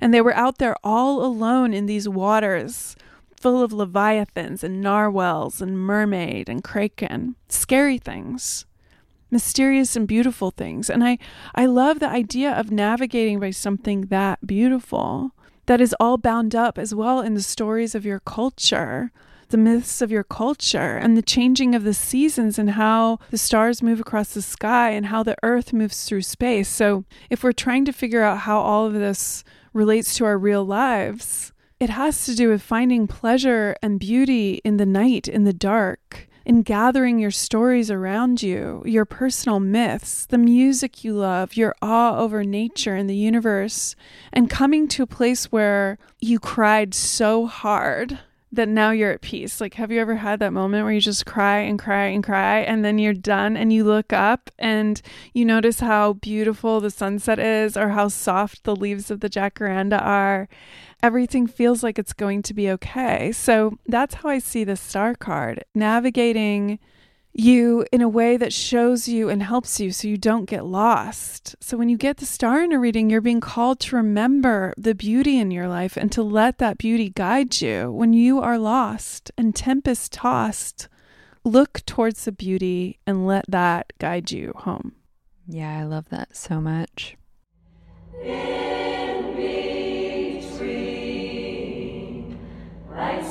[0.00, 2.96] And they were out there all alone in these waters,
[3.40, 8.66] full of leviathans and narwhals and mermaid and kraken, scary things
[9.28, 10.88] mysterious and beautiful things.
[10.88, 11.18] And I,
[11.54, 15.32] I love the idea of navigating by something that beautiful
[15.66, 19.10] that is all bound up as well in the stories of your culture,
[19.48, 23.82] the myths of your culture and the changing of the seasons and how the stars
[23.82, 26.68] move across the sky and how the earth moves through space.
[26.68, 30.64] So, if we're trying to figure out how all of this relates to our real
[30.64, 35.52] lives, it has to do with finding pleasure and beauty in the night, in the
[35.52, 41.74] dark, in gathering your stories around you, your personal myths, the music you love, your
[41.82, 43.96] awe over nature and the universe,
[44.32, 48.20] and coming to a place where you cried so hard
[48.52, 49.60] that now you're at peace.
[49.60, 52.60] Like, have you ever had that moment where you just cry and cry and cry,
[52.60, 55.00] and then you're done and you look up and
[55.34, 60.00] you notice how beautiful the sunset is or how soft the leaves of the jacaranda
[60.00, 60.48] are?
[61.02, 63.32] Everything feels like it's going to be okay.
[63.32, 66.78] So that's how I see the star card navigating
[67.38, 71.54] you in a way that shows you and helps you so you don't get lost.
[71.60, 74.94] So when you get the star in a reading, you're being called to remember the
[74.94, 77.92] beauty in your life and to let that beauty guide you.
[77.92, 80.88] When you are lost and tempest tossed,
[81.44, 84.92] look towards the beauty and let that guide you home.
[85.46, 87.16] Yeah, I love that so much.
[88.22, 89.36] In
[90.46, 90.78] between,
[92.90, 93.22] like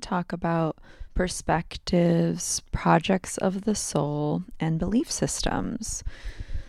[0.00, 0.76] talk about
[1.14, 6.04] perspectives, projects of the soul, and belief systems.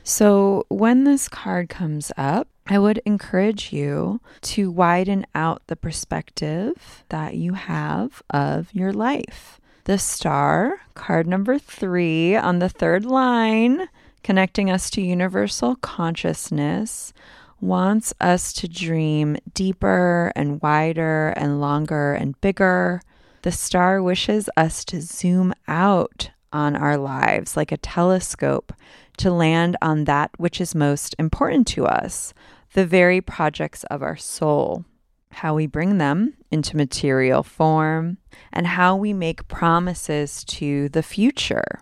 [0.03, 7.03] So, when this card comes up, I would encourage you to widen out the perspective
[7.09, 9.59] that you have of your life.
[9.83, 13.87] The star, card number three on the third line,
[14.23, 17.13] connecting us to universal consciousness,
[17.61, 23.01] wants us to dream deeper and wider and longer and bigger.
[23.41, 28.73] The star wishes us to zoom out on our lives like a telescope
[29.17, 32.33] to land on that which is most important to us,
[32.73, 34.83] the very projects of our soul,
[35.31, 38.17] how we bring them into material form,
[38.51, 41.81] and how we make promises to the future.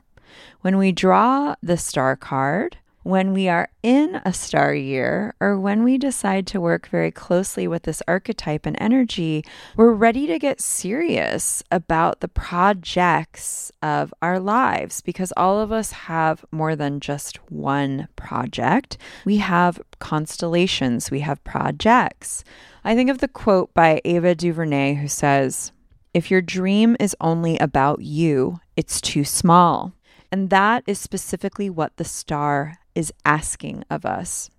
[0.62, 2.78] When we draw the star card,
[3.08, 7.66] when we are in a star year or when we decide to work very closely
[7.66, 9.46] with this archetype and energy,
[9.78, 15.92] we're ready to get serious about the projects of our lives because all of us
[15.94, 18.98] have more than just one project.
[19.24, 22.44] We have constellations, we have projects.
[22.84, 25.72] I think of the quote by Ava DuVernay who says,
[26.14, 29.94] If your dream is only about you, it's too small.
[30.32, 34.50] And that is specifically what the star is asking of us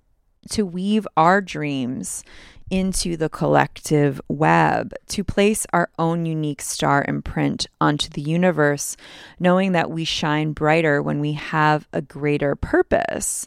[0.50, 2.24] to weave our dreams
[2.70, 8.96] into the collective web, to place our own unique star imprint onto the universe,
[9.38, 13.46] knowing that we shine brighter when we have a greater purpose.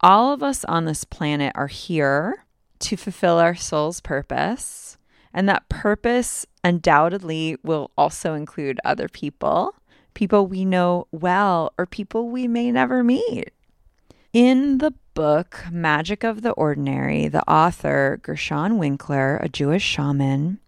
[0.00, 2.44] All of us on this planet are here
[2.80, 4.96] to fulfill our soul's purpose,
[5.32, 9.74] and that purpose undoubtedly will also include other people,
[10.14, 13.50] people we know well, or people we may never meet.
[14.32, 20.58] In the book Magic of the Ordinary, the author, Gershon Winkler, a Jewish shaman,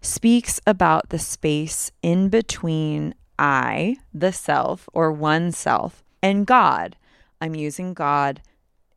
[0.00, 6.96] speaks about the space in between I, the self, or one self, and God.
[7.40, 8.42] I'm using God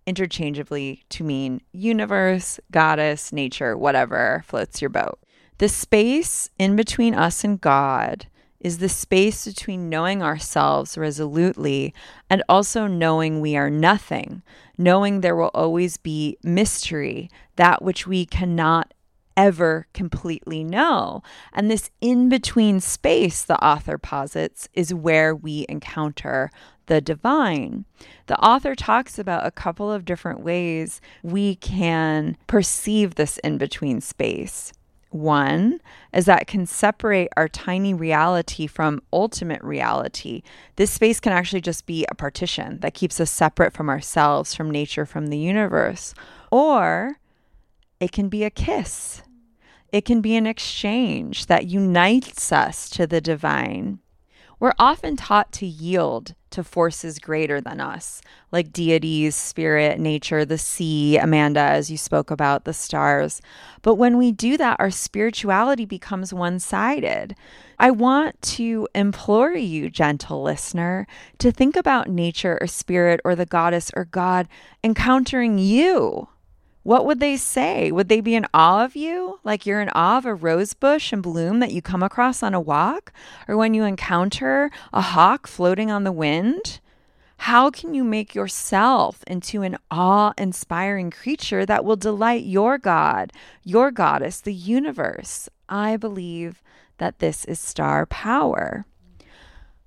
[0.06, 5.20] interchangeably to mean universe, goddess, nature, whatever floats your boat.
[5.58, 8.28] The space in between us and God
[8.66, 11.94] is the space between knowing ourselves resolutely
[12.32, 14.42] and also knowing we are nothing,
[14.76, 18.92] knowing there will always be mystery, that which we cannot
[19.38, 21.22] ever completely know.
[21.54, 26.50] And this in between space, the author posits, is where we encounter
[26.88, 27.86] the divine.
[28.26, 34.02] The author talks about a couple of different ways we can perceive this in between
[34.02, 34.74] space.
[35.16, 35.80] One
[36.12, 40.44] is that can separate our tiny reality from ultimate reality.
[40.76, 44.70] This space can actually just be a partition that keeps us separate from ourselves, from
[44.70, 46.14] nature, from the universe.
[46.52, 47.16] Or
[48.02, 49.22] it can be a kiss.
[49.94, 54.00] It can be an exchange that unites us to the divine.
[54.60, 60.58] We're often taught to yield to forces greater than us, like deities, spirit, nature, the
[60.58, 63.42] sea, Amanda, as you spoke about, the stars.
[63.82, 67.36] But when we do that, our spirituality becomes one sided.
[67.78, 71.08] I want to implore you, gentle listener,
[71.40, 74.48] to think about nature or spirit or the goddess or God
[74.82, 76.30] encountering you.
[76.86, 77.92] What would they say?
[77.92, 79.40] Would they be in awe of you?
[79.44, 82.54] Like you're in awe of a rose bush in bloom that you come across on
[82.54, 83.12] a walk?
[83.48, 86.80] Or when you encounter a hawk floating on the wind?
[87.38, 93.34] How can you make yourself into an awe inspiring creature that will delight your God,
[93.64, 95.50] your goddess, the universe?
[95.68, 96.62] I believe
[97.00, 98.86] that this is star power.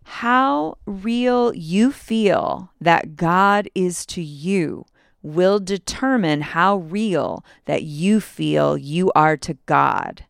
[0.02, 4.84] How real you feel that God is to you
[5.22, 10.24] will determine how real that you feel you are to God.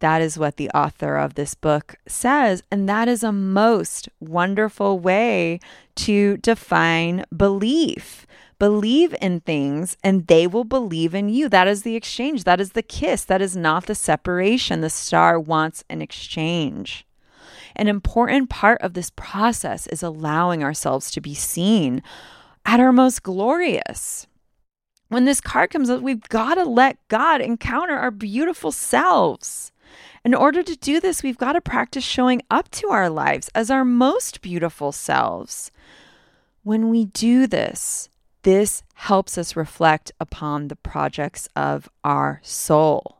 [0.00, 2.62] That is what the author of this book says.
[2.70, 5.58] And that is a most wonderful way
[5.96, 8.26] to define belief.
[8.58, 11.48] Believe in things and they will believe in you.
[11.48, 12.44] That is the exchange.
[12.44, 13.24] That is the kiss.
[13.24, 14.80] That is not the separation.
[14.80, 17.06] The star wants an exchange.
[17.76, 22.02] An important part of this process is allowing ourselves to be seen
[22.68, 24.26] at our most glorious.
[25.08, 29.72] When this card comes up, we've got to let God encounter our beautiful selves.
[30.22, 33.70] In order to do this, we've got to practice showing up to our lives as
[33.70, 35.70] our most beautiful selves.
[36.62, 38.10] When we do this,
[38.42, 43.17] this helps us reflect upon the projects of our soul.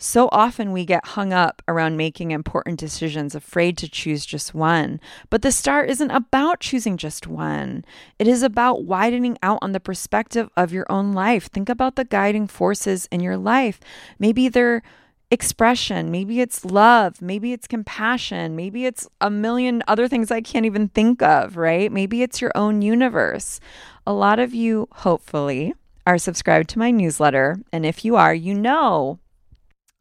[0.00, 5.00] So often we get hung up around making important decisions, afraid to choose just one.
[5.28, 7.84] But the star isn't about choosing just one,
[8.16, 11.46] it is about widening out on the perspective of your own life.
[11.46, 13.80] Think about the guiding forces in your life.
[14.20, 14.84] Maybe they're
[15.32, 20.64] expression, maybe it's love, maybe it's compassion, maybe it's a million other things I can't
[20.64, 21.90] even think of, right?
[21.90, 23.58] Maybe it's your own universe.
[24.06, 25.74] A lot of you, hopefully,
[26.06, 27.58] are subscribed to my newsletter.
[27.72, 29.18] And if you are, you know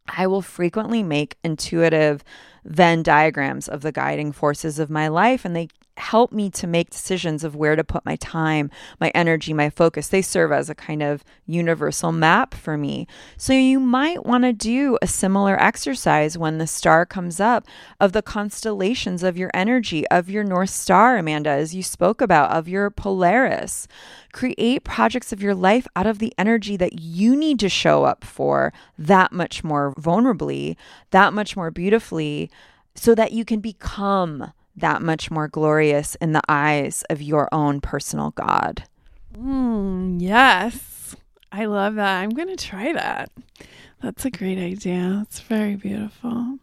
[0.08, 2.24] I will frequently make intuitive
[2.66, 6.90] Venn diagrams of the guiding forces of my life, and they help me to make
[6.90, 8.70] decisions of where to put my time,
[9.00, 10.08] my energy, my focus.
[10.08, 13.08] They serve as a kind of universal map for me.
[13.38, 17.66] So you might want to do a similar exercise when the star comes up
[18.00, 22.52] of the constellations of your energy, of your North Star, Amanda, as you spoke about,
[22.52, 23.88] of your Polaris.
[24.34, 28.24] Create projects of your life out of the energy that you need to show up
[28.24, 30.76] for that much more vulnerably,
[31.12, 32.52] that much more beautifully,
[32.94, 37.82] so that you can become that much more glorious in the eyes of your own
[37.82, 38.84] personal God.
[39.38, 41.16] Mm, yes.
[41.52, 42.22] I love that.
[42.22, 43.32] I'm going to try that.
[44.02, 45.24] That's a great idea.
[45.26, 46.60] It's very beautiful.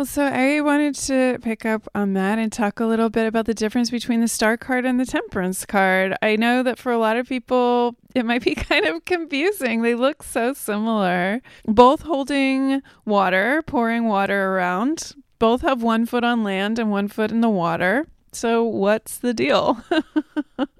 [0.00, 3.44] Well, so I wanted to pick up on that and talk a little bit about
[3.44, 6.16] the difference between the star card and the temperance card.
[6.22, 9.82] I know that for a lot of people, it might be kind of confusing.
[9.82, 15.12] They look so similar, both holding water, pouring water around.
[15.38, 18.06] Both have one foot on land and one foot in the water.
[18.32, 19.84] So, what's the deal?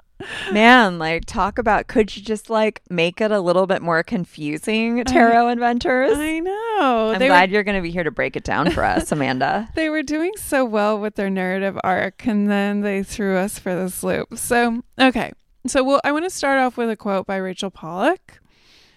[0.52, 5.04] Man, like talk about could you just like make it a little bit more confusing,
[5.04, 6.16] tarot I, inventors?
[6.16, 7.12] I know.
[7.14, 9.10] I'm they glad were, you're going to be here to break it down for us,
[9.12, 9.68] Amanda.
[9.74, 13.74] They were doing so well with their narrative arc and then they threw us for
[13.74, 14.36] this loop.
[14.36, 15.32] So, okay.
[15.66, 18.40] So, well, I want to start off with a quote by Rachel Pollack.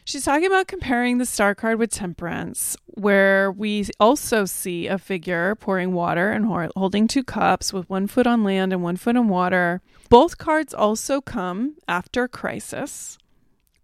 [0.05, 5.55] She's talking about comparing the star card with temperance, where we also see a figure
[5.55, 6.45] pouring water and
[6.75, 9.81] holding two cups with one foot on land and one foot in water.
[10.09, 13.17] Both cards also come after crisis,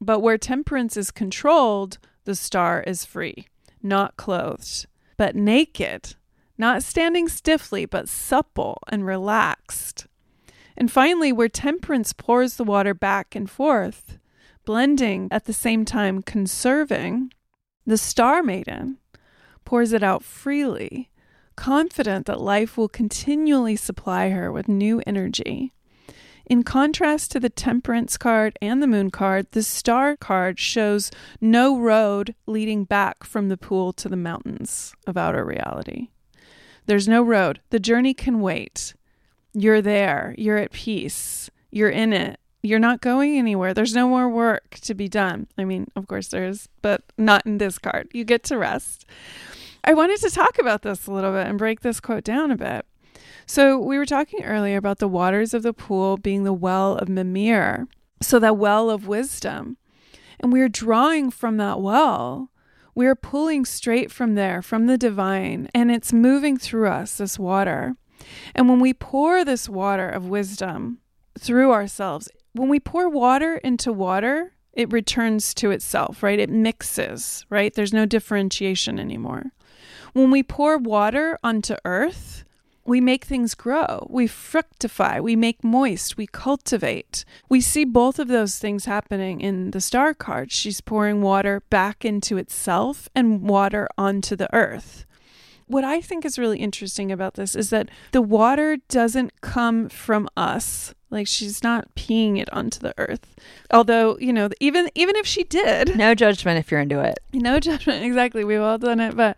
[0.02, 3.48] but where temperance is controlled, the star is free,
[3.82, 6.16] not clothed, but naked,
[6.58, 10.06] not standing stiffly, but supple and relaxed.
[10.76, 14.18] And finally, where temperance pours the water back and forth,
[14.66, 17.34] blending at the same time conserving,
[17.86, 18.98] the star maiden
[19.66, 21.10] pours it out freely,
[21.56, 25.74] confident that life will continually supply her with new energy.
[26.46, 31.78] In contrast to the temperance card and the moon card, the star card shows no
[31.78, 36.10] road leading back from the pool to the mountains of outer reality.
[36.88, 37.62] There's no road.
[37.70, 38.96] The journey can wait.
[39.54, 40.34] You're there.
[40.40, 41.52] You're at peace.
[41.70, 43.74] You're in it you're not going anywhere.
[43.74, 45.48] There's no more work to be done.
[45.58, 48.10] I mean, of course there is, but not in this card.
[48.14, 49.06] You get to rest.
[49.84, 52.58] I wanted to talk about this a little bit and break this quote down a
[52.58, 52.86] bit.
[53.46, 57.10] So, we were talking earlier about the waters of the pool being the well of
[57.10, 57.88] Mimir,
[58.22, 59.78] so that well of wisdom.
[60.40, 62.52] And we are drawing from that well.
[62.94, 67.40] We are pulling straight from there, from the divine, and it's moving through us, this
[67.40, 67.96] water.
[68.54, 71.00] And when we pour this water of wisdom
[71.38, 76.40] through ourselves, when we pour water into water, it returns to itself, right?
[76.40, 77.74] It mixes, right?
[77.74, 79.52] There's no differentiation anymore.
[80.14, 82.44] When we pour water onto earth,
[82.86, 84.08] we make things grow.
[84.10, 85.20] We fructify.
[85.20, 86.18] We make moist.
[86.18, 87.24] We cultivate.
[87.48, 90.52] We see both of those things happening in the star card.
[90.52, 95.06] She's pouring water back into itself and water onto the earth.
[95.68, 100.28] What I think is really interesting about this is that the water doesn't come from
[100.36, 100.96] us.
[101.12, 103.36] Like she's not peeing it onto the earth.
[103.72, 107.20] Although, you know, even even if she did, No judgment if you're into it.
[107.34, 108.04] no judgment.
[108.10, 109.38] Exactly, we've all done it, but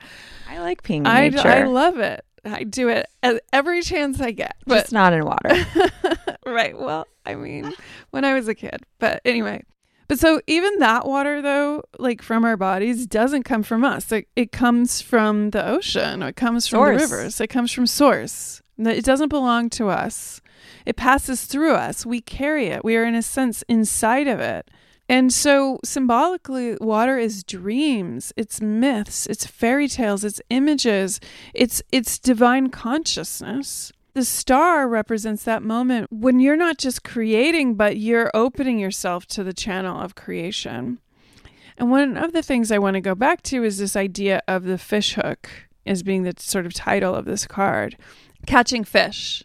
[0.50, 1.48] I like peeing in I, nature.
[1.48, 2.26] I love it.
[2.44, 3.06] I do it
[3.54, 4.56] every chance I get.
[4.66, 5.66] But just not in water.
[6.46, 6.78] right.
[6.78, 7.72] Well, I mean,
[8.10, 8.84] when I was a kid.
[9.00, 9.64] But anyway.
[10.08, 14.12] But so even that water though, like from our bodies, doesn't come from us.
[14.12, 16.22] It, it comes from the ocean.
[16.24, 17.02] It comes from Source.
[17.10, 17.40] the rivers.
[17.40, 18.62] It comes from source.
[18.78, 20.41] It doesn't belong to us.
[20.86, 22.06] It passes through us.
[22.06, 22.84] We carry it.
[22.84, 24.70] We are in a sense inside of it.
[25.12, 31.20] And so symbolically, water is dreams, it's myths, it's fairy tales, it's images,
[31.54, 33.92] it's it's divine consciousness.
[34.14, 39.44] The star represents that moment when you're not just creating, but you're opening yourself to
[39.44, 41.00] the channel of creation.
[41.78, 44.64] And one of the things I want to go back to is this idea of
[44.64, 45.50] the fish hook
[45.86, 47.98] as being the sort of title of this card
[48.46, 49.44] catching fish.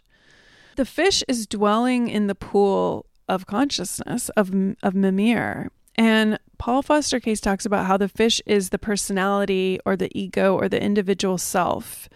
[0.77, 4.53] The fish is dwelling in the pool of consciousness of,
[4.83, 5.71] of Mimir.
[5.95, 10.55] And Paul Foster Case talks about how the fish is the personality or the ego
[10.55, 12.07] or the individual self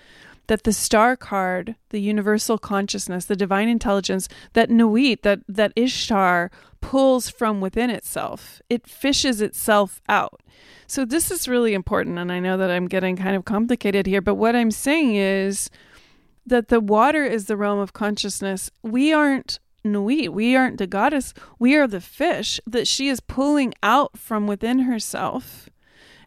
[0.48, 6.52] that the star card, the universal consciousness, the divine intelligence, that Nuit, that, that Ishtar
[6.82, 8.62] pulls from within itself.
[8.70, 10.42] It fishes itself out.
[10.88, 12.20] So this is really important.
[12.20, 15.70] And I know that I'm getting kind of complicated here, but what I'm saying is
[16.46, 18.72] that the water is the realm of consciousness.
[18.82, 20.32] We aren't Nuit.
[20.32, 21.34] We aren't the goddess.
[21.58, 25.70] We are the fish that she is pulling out from within herself.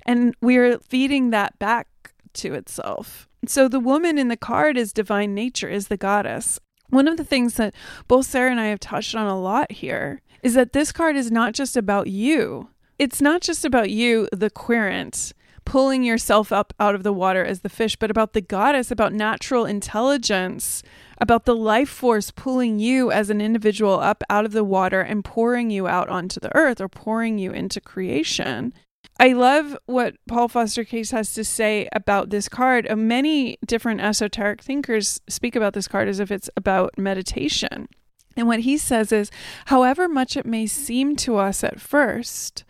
[0.05, 1.87] And we're feeding that back
[2.35, 3.29] to itself.
[3.47, 6.59] So the woman in the card is divine nature, is the goddess.
[6.91, 7.75] One of the things that
[8.09, 11.31] both Sarah and I have touched on a lot here is that this card is
[11.31, 12.69] not just about you.
[12.99, 15.33] It's not just about you, the querent,
[15.65, 19.13] pulling yourself up out of the water as the fish, but about the goddess, about
[19.13, 20.83] natural intelligence,
[21.19, 25.25] about the life force pulling you as an individual up out of the water and
[25.25, 28.73] pouring you out onto the earth or pouring you into creation.
[29.19, 32.87] I love what Paul Foster Case has to say about this card.
[32.91, 37.89] Uh, Many different esoteric thinkers speak about this card as if it's about meditation.
[38.37, 39.31] And what he says is,
[39.67, 42.65] however much it may seem to us at first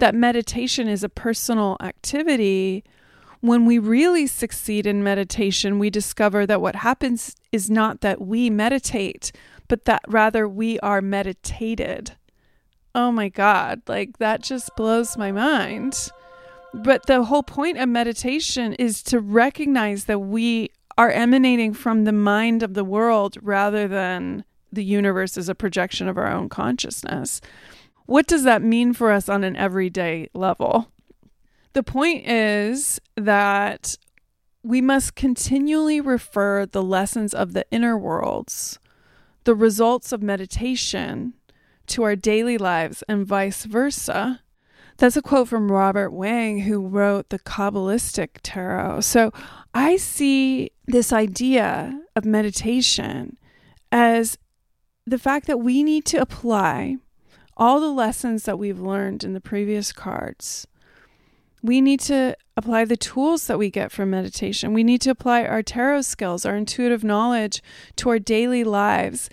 [0.00, 2.84] that meditation is a personal activity,
[3.40, 8.50] when we really succeed in meditation, we discover that what happens is not that we
[8.50, 9.32] meditate,
[9.68, 12.12] but that rather we are meditated.
[12.94, 16.10] Oh my God, like that just blows my mind.
[16.74, 22.12] But the whole point of meditation is to recognize that we are emanating from the
[22.12, 27.40] mind of the world rather than the universe as a projection of our own consciousness.
[28.10, 30.90] What does that mean for us on an everyday level?
[31.74, 33.96] The point is that
[34.64, 38.80] we must continually refer the lessons of the inner worlds,
[39.44, 41.34] the results of meditation,
[41.86, 44.40] to our daily lives and vice versa.
[44.96, 49.02] That's a quote from Robert Wang, who wrote the Qabalistic Tarot.
[49.02, 49.30] So
[49.72, 53.36] I see this idea of meditation
[53.92, 54.36] as
[55.06, 56.96] the fact that we need to apply
[57.60, 60.66] all the lessons that we've learned in the previous cards.
[61.62, 64.72] We need to apply the tools that we get from meditation.
[64.72, 67.62] We need to apply our tarot skills, our intuitive knowledge
[67.96, 69.28] to our daily lives.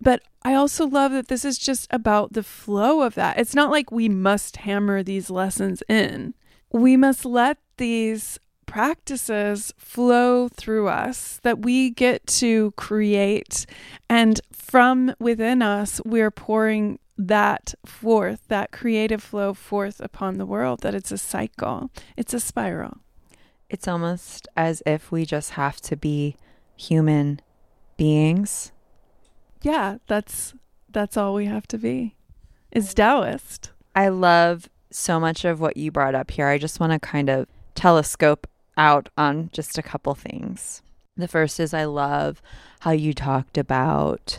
[0.00, 3.38] But I also love that this is just about the flow of that.
[3.38, 6.34] It's not like we must hammer these lessons in.
[6.70, 13.66] We must let these practices flow through us that we get to create.
[14.08, 20.80] And from within us, we're pouring that forth, that creative flow forth upon the world,
[20.80, 22.98] that it's a cycle, it's a spiral.
[23.68, 26.36] It's almost as if we just have to be
[26.76, 27.40] human
[27.96, 28.72] beings.
[29.62, 30.52] Yeah, that's
[30.90, 32.14] that's all we have to be.
[32.70, 33.70] Is Taoist.
[33.94, 36.48] I love so much of what you brought up here.
[36.48, 38.46] I just want to kind of telescope
[38.76, 40.82] out on just a couple things.
[41.16, 42.42] The first is I love
[42.80, 44.38] how you talked about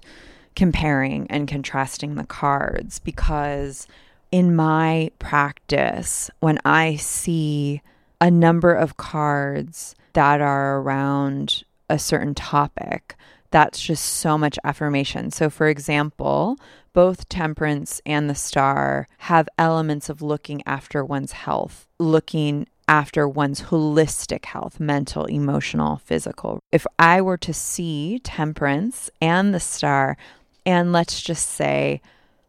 [0.56, 3.88] comparing and contrasting the cards because
[4.32, 7.82] in my practice, when I see
[8.20, 13.16] a number of cards that are around a certain topic,
[13.52, 15.30] that's just so much affirmation.
[15.30, 16.58] So, for example,
[16.94, 23.62] both temperance and the star have elements of looking after one's health, looking after one's
[23.62, 26.60] holistic health mental, emotional, physical.
[26.72, 30.18] If I were to see temperance and the star,
[30.66, 32.02] and let's just say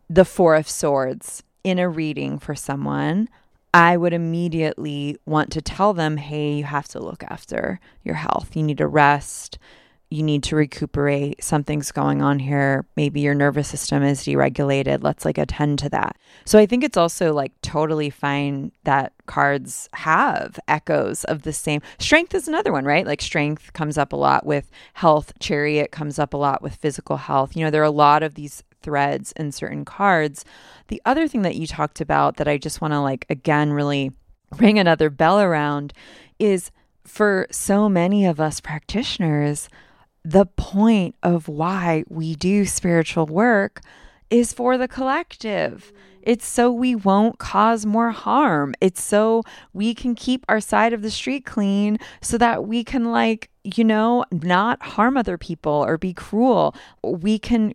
[0.08, 3.28] the Four of Swords in a reading for someone,
[3.72, 8.54] I would immediately want to tell them, hey, you have to look after your health.
[8.54, 9.58] You need to rest
[10.10, 11.42] you need to recuperate.
[11.42, 12.86] Something's going on here.
[12.96, 15.02] Maybe your nervous system is deregulated.
[15.02, 16.16] Let's like attend to that.
[16.44, 21.80] So I think it's also like totally fine that cards have echoes of the same.
[21.98, 23.06] Strength is another one, right?
[23.06, 27.16] Like strength comes up a lot with health, chariot comes up a lot with physical
[27.16, 27.56] health.
[27.56, 30.44] You know, there are a lot of these threads in certain cards.
[30.88, 34.12] The other thing that you talked about that I just want to like again really
[34.58, 35.92] ring another bell around
[36.38, 36.70] is
[37.04, 39.68] for so many of us practitioners,
[40.24, 43.82] the point of why we do spiritual work
[44.30, 45.92] is for the collective.
[46.22, 48.74] It's so we won't cause more harm.
[48.80, 49.42] It's so
[49.74, 53.84] we can keep our side of the street clean so that we can, like, you
[53.84, 56.74] know, not harm other people or be cruel.
[57.02, 57.74] We can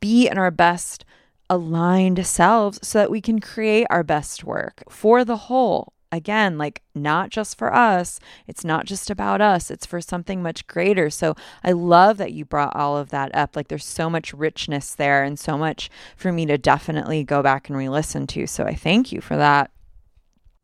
[0.00, 1.04] be in our best
[1.50, 6.82] aligned selves so that we can create our best work for the whole again, like
[6.94, 11.10] not just for us, it's not just about us, it's for something much greater.
[11.10, 11.34] So
[11.64, 13.56] I love that you brought all of that up.
[13.56, 17.68] Like there's so much richness there and so much for me to definitely go back
[17.68, 18.46] and re listen to.
[18.46, 19.70] So I thank you for that.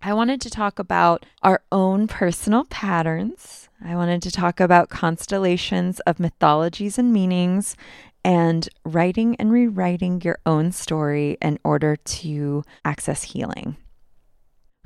[0.03, 3.69] I wanted to talk about our own personal patterns.
[3.85, 7.77] I wanted to talk about constellations of mythologies and meanings
[8.25, 13.77] and writing and rewriting your own story in order to access healing.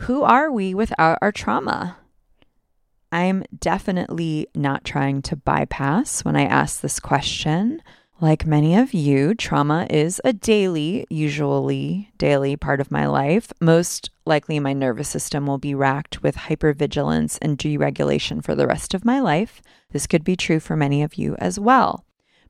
[0.04, 1.98] Who are we without our trauma?
[3.12, 7.82] I'm definitely not trying to bypass when I ask this question.
[8.18, 13.52] Like many of you, trauma is a daily, usually daily part of my life.
[13.60, 18.94] Most likely, my nervous system will be racked with hypervigilance and deregulation for the rest
[18.94, 19.60] of my life.
[19.92, 22.06] This could be true for many of you as well.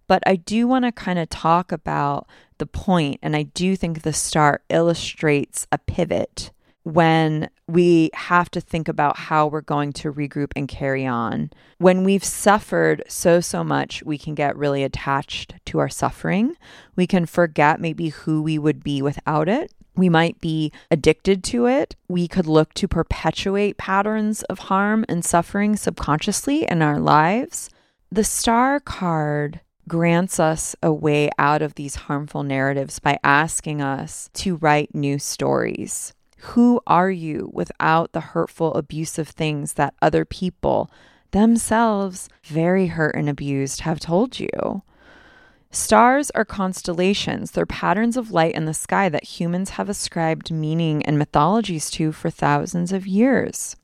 [0.07, 2.29] But I do want to kind of talk about
[2.59, 6.53] the point, and I do think the star illustrates a pivot
[6.83, 11.51] when we have to think about how we're going to regroup and carry on.
[11.79, 16.57] When we've suffered so, so much, we can get really attached to our suffering.
[16.97, 19.73] We can forget maybe who we would be without it.
[19.95, 21.97] We might be addicted to it.
[22.09, 27.69] We could look to perpetuate patterns of harm and suffering subconsciously in our lives.
[28.11, 34.31] The star card grants us a way out of these harmful narratives by asking us
[34.35, 36.15] to write new stories.
[36.43, 40.91] Who are you without the hurtful, abusive things that other people,
[41.33, 44.83] themselves very hurt and abused, have told you?
[45.71, 47.51] Stars are constellations.
[47.51, 52.11] They're patterns of light in the sky that humans have ascribed meaning and mythologies to
[52.11, 53.77] for thousands of years.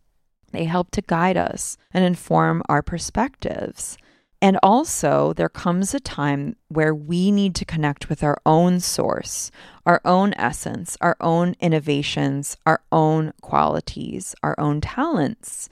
[0.51, 3.99] They help to guide us and inform our perspectives.
[4.47, 9.51] And also, there comes a time where we need to connect with our own source,
[9.85, 15.69] our own essence, our own innovations, our own qualities, our own talents.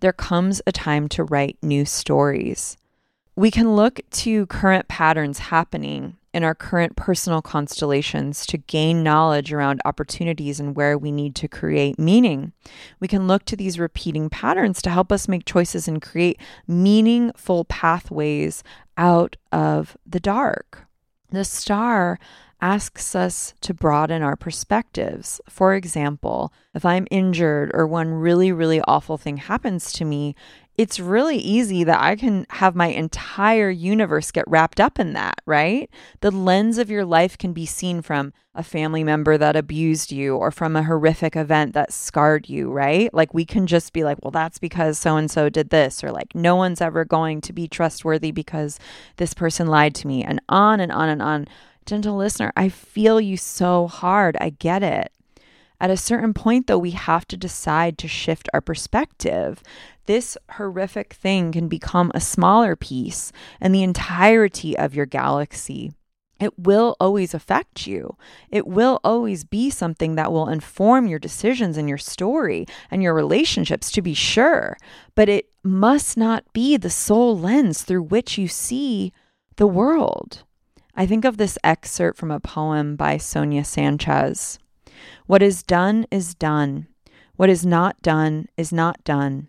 [0.00, 2.78] There comes a time to write new stories.
[3.36, 9.52] We can look to current patterns happening in our current personal constellations to gain knowledge
[9.52, 12.52] around opportunities and where we need to create meaning.
[13.00, 17.64] We can look to these repeating patterns to help us make choices and create meaningful
[17.64, 18.62] pathways
[18.96, 20.86] out of the dark.
[21.30, 22.20] The star
[22.60, 25.40] asks us to broaden our perspectives.
[25.48, 30.34] For example, if I'm injured or one really, really awful thing happens to me,
[30.76, 35.40] it's really easy that I can have my entire universe get wrapped up in that,
[35.46, 35.88] right?
[36.20, 40.36] The lens of your life can be seen from a family member that abused you
[40.36, 43.12] or from a horrific event that scarred you, right?
[43.14, 46.10] Like we can just be like, well, that's because so and so did this, or
[46.10, 48.78] like, no one's ever going to be trustworthy because
[49.16, 51.46] this person lied to me, and on and on and on.
[51.86, 54.36] Gentle listener, I feel you so hard.
[54.40, 55.12] I get it.
[55.80, 59.62] At a certain point, though, we have to decide to shift our perspective.
[60.06, 65.92] This horrific thing can become a smaller piece and the entirety of your galaxy.
[66.40, 68.16] It will always affect you.
[68.50, 73.14] It will always be something that will inform your decisions and your story and your
[73.14, 74.76] relationships, to be sure.
[75.14, 79.12] But it must not be the sole lens through which you see
[79.56, 80.42] the world.
[80.96, 84.58] I think of this excerpt from a poem by Sonia Sanchez.
[85.26, 86.86] What is done is done.
[87.36, 89.48] What is not done is not done.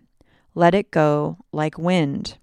[0.54, 2.38] Let it go like wind.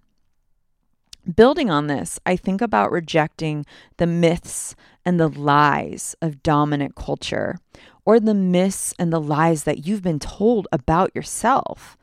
[1.36, 3.64] Building on this, I think about rejecting
[3.96, 4.74] the myths
[5.04, 7.58] and the lies of dominant culture,
[8.04, 11.96] or the myths and the lies that you've been told about yourself.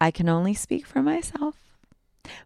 [0.00, 1.56] I can only speak for myself.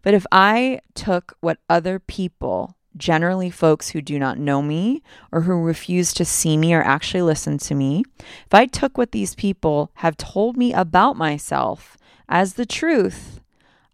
[0.01, 5.41] But if I took what other people, generally folks who do not know me or
[5.41, 9.33] who refuse to see me or actually listen to me, if I took what these
[9.33, 11.97] people have told me about myself
[12.27, 13.39] as the truth,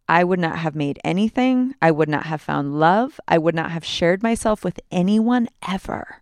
[0.09, 1.73] I would not have made anything.
[1.81, 3.19] I would not have found love.
[3.27, 6.21] I would not have shared myself with anyone ever.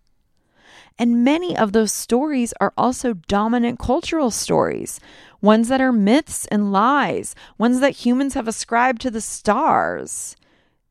[0.97, 4.99] And many of those stories are also dominant cultural stories,
[5.41, 10.35] ones that are myths and lies, ones that humans have ascribed to the stars.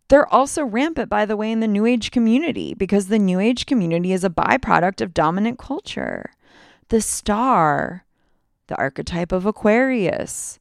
[0.08, 3.66] They're also rampant, by the way, in the New Age community because the New Age
[3.66, 6.32] community is a byproduct of dominant culture.
[6.88, 8.04] The star,
[8.66, 10.58] the archetype of Aquarius,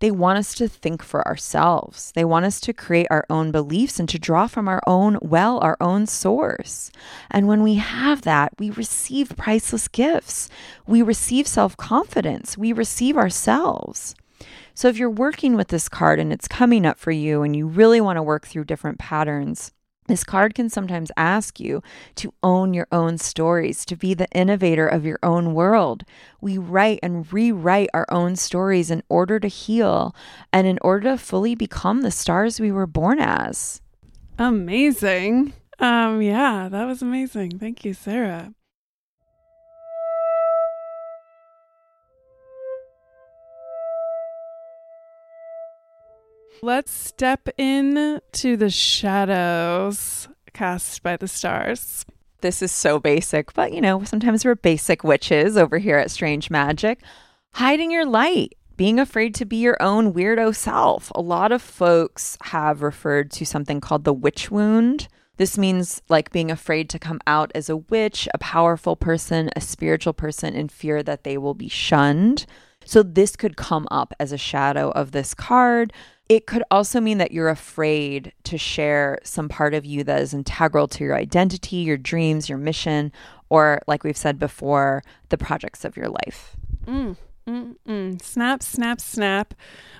[0.00, 2.12] they want us to think for ourselves.
[2.14, 5.58] They want us to create our own beliefs and to draw from our own well,
[5.60, 6.90] our own source.
[7.30, 10.48] And when we have that, we receive priceless gifts.
[10.86, 12.58] We receive self confidence.
[12.58, 14.14] We receive ourselves.
[14.76, 17.66] So if you're working with this card and it's coming up for you and you
[17.66, 19.72] really want to work through different patterns,
[20.08, 21.80] this card can sometimes ask you
[22.16, 26.04] to own your own stories, to be the innovator of your own world.
[26.40, 30.14] We write and rewrite our own stories in order to heal
[30.52, 33.80] and in order to fully become the stars we were born as.
[34.38, 35.54] Amazing.
[35.78, 37.58] Um yeah, that was amazing.
[37.58, 38.52] Thank you, Sarah.
[46.62, 52.06] Let's step in to the shadows cast by the stars.
[52.40, 56.50] This is so basic, but you know, sometimes we're basic witches over here at Strange
[56.50, 57.00] Magic.
[57.54, 61.10] Hiding your light, being afraid to be your own weirdo self.
[61.14, 65.08] A lot of folks have referred to something called the witch wound.
[65.36, 69.60] This means like being afraid to come out as a witch, a powerful person, a
[69.60, 72.46] spiritual person, in fear that they will be shunned.
[72.84, 75.92] So, this could come up as a shadow of this card.
[76.28, 80.32] It could also mean that you're afraid to share some part of you that is
[80.32, 83.12] integral to your identity, your dreams, your mission,
[83.50, 86.56] or, like we've said before, the projects of your life.
[86.86, 87.16] Mm.
[87.46, 88.22] Mm-mm.
[88.22, 89.52] Snap, snap, snap.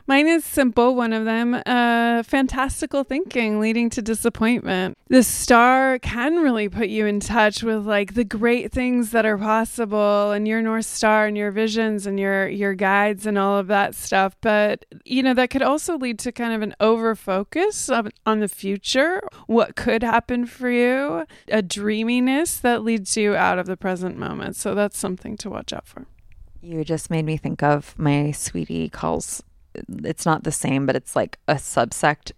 [0.07, 1.61] Mine is simple, one of them.
[1.67, 4.97] Uh, fantastical thinking leading to disappointment.
[5.09, 9.37] The star can really put you in touch with like the great things that are
[9.37, 13.67] possible and your North Star and your visions and your, your guides and all of
[13.67, 14.37] that stuff.
[14.41, 18.49] But, you know, that could also lead to kind of an over focus on the
[18.49, 24.17] future, what could happen for you, a dreaminess that leads you out of the present
[24.17, 24.57] moment.
[24.57, 26.07] So that's something to watch out for.
[26.65, 29.43] You just made me think of my sweetie calls
[29.75, 32.33] it's not the same, but it's like a subsect.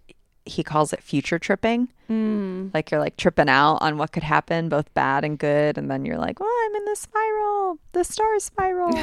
[0.45, 1.89] He calls it future tripping.
[2.09, 2.73] Mm.
[2.73, 6.05] Like you're like tripping out on what could happen, both bad and good, and then
[6.05, 8.97] you're like, "Well, I'm in the spiral, the star spiral."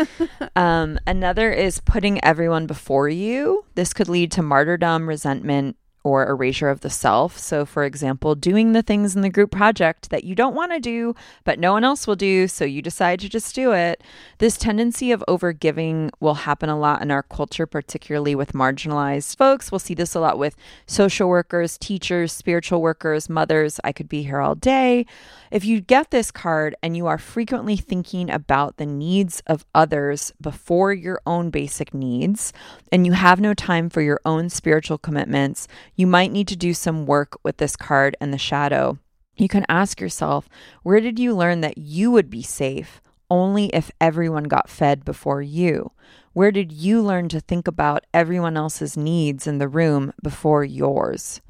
[0.56, 3.64] um, another is putting everyone before you.
[3.74, 7.38] This could lead to martyrdom, resentment, or erasure of the self.
[7.38, 10.80] So, for example, doing the things in the group project that you don't want to
[10.80, 14.02] do, but no one else will do, so you decide to just do it.
[14.38, 19.70] This tendency of overgiving will happen a lot in our culture, particularly with marginalized folks.
[19.70, 23.80] We'll see this a lot with social workers, teachers, spiritual workers, mothers.
[23.84, 25.06] I could be here all day.
[25.50, 30.32] If you get this card and you are frequently thinking about the needs of others
[30.40, 32.52] before your own basic needs,
[32.92, 35.66] and you have no time for your own spiritual commitments,
[35.98, 38.96] you might need to do some work with this card and the shadow.
[39.36, 40.48] You can ask yourself,
[40.84, 45.42] where did you learn that you would be safe only if everyone got fed before
[45.42, 45.90] you?
[46.34, 51.40] Where did you learn to think about everyone else's needs in the room before yours?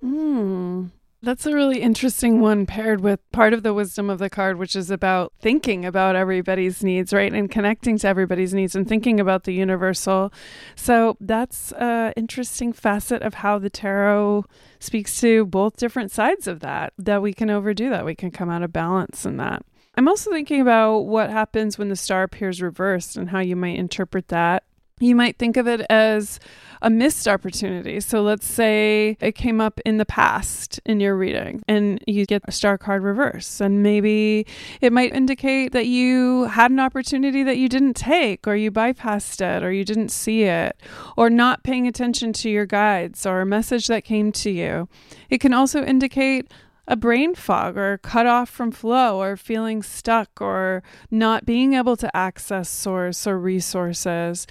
[0.00, 0.86] Hmm.
[1.24, 4.76] That's a really interesting one paired with part of the wisdom of the card, which
[4.76, 7.32] is about thinking about everybody's needs, right?
[7.32, 10.32] And connecting to everybody's needs and thinking about the universal.
[10.76, 14.44] So that's an interesting facet of how the tarot
[14.78, 18.04] speaks to both different sides of that, that we can overdo that.
[18.04, 19.62] We can come out of balance in that.
[19.96, 23.78] I'm also thinking about what happens when the star appears reversed and how you might
[23.78, 24.64] interpret that
[25.00, 26.38] You might think of it as
[26.84, 27.98] a missed opportunity.
[27.98, 32.42] So let's say it came up in the past in your reading and you get
[32.44, 33.58] a star card reverse.
[33.58, 34.46] And maybe
[34.82, 39.40] it might indicate that you had an opportunity that you didn't take, or you bypassed
[39.40, 40.78] it, or you didn't see it,
[41.16, 44.86] or not paying attention to your guides or a message that came to you.
[45.30, 46.52] It can also indicate
[46.86, 51.96] a brain fog or cut off from flow or feeling stuck or not being able
[51.96, 54.46] to access source or resources,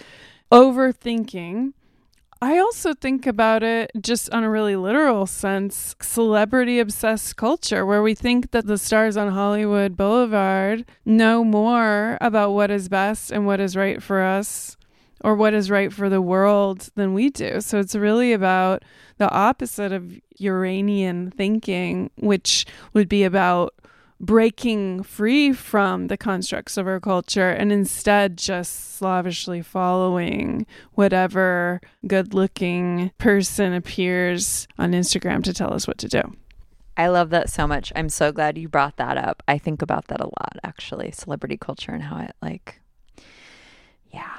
[0.51, 1.73] overthinking.
[2.43, 8.03] I also think about it just on a really literal sense celebrity obsessed culture, where
[8.03, 13.45] we think that the stars on Hollywood Boulevard know more about what is best and
[13.45, 14.75] what is right for us
[15.21, 17.61] or what is right for the world than we do.
[17.61, 18.83] So it's really about
[19.19, 23.73] the opposite of Uranian thinking, which would be about
[24.19, 32.33] breaking free from the constructs of our culture and instead just slavishly following whatever good
[32.33, 36.21] looking person appears on Instagram to tell us what to do.
[36.95, 37.91] I love that so much.
[37.95, 39.41] I'm so glad you brought that up.
[39.47, 42.79] I think about that a lot, actually, celebrity culture and how it, like,
[44.11, 44.31] yeah.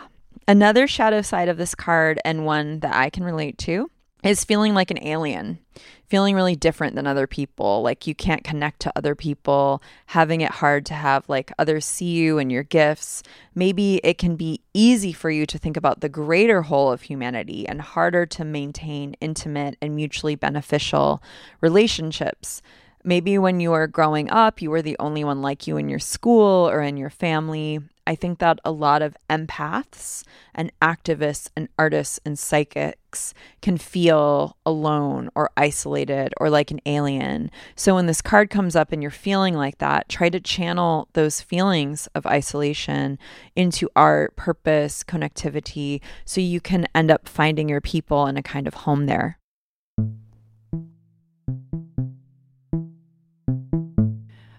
[0.46, 3.90] Another shadow side of this card, and one that I can relate to,
[4.22, 5.58] is feeling like an alien,
[6.06, 7.82] feeling really different than other people.
[7.82, 12.12] Like you can't connect to other people, having it hard to have like others see
[12.12, 13.22] you and your gifts.
[13.54, 17.66] Maybe it can be easy for you to think about the greater whole of humanity
[17.68, 21.22] and harder to maintain intimate and mutually beneficial
[21.60, 22.62] relationships.
[23.06, 25.98] Maybe when you were growing up, you were the only one like you in your
[25.98, 27.80] school or in your family.
[28.06, 30.24] I think that a lot of empaths
[30.54, 37.50] and activists and artists and psychics can feel alone or isolated or like an alien.
[37.76, 41.42] So when this card comes up and you're feeling like that, try to channel those
[41.42, 43.18] feelings of isolation
[43.54, 48.66] into art, purpose, connectivity, so you can end up finding your people and a kind
[48.66, 49.38] of home there.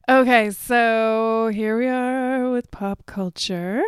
[0.08, 3.82] Okay, so here we are with pop culture.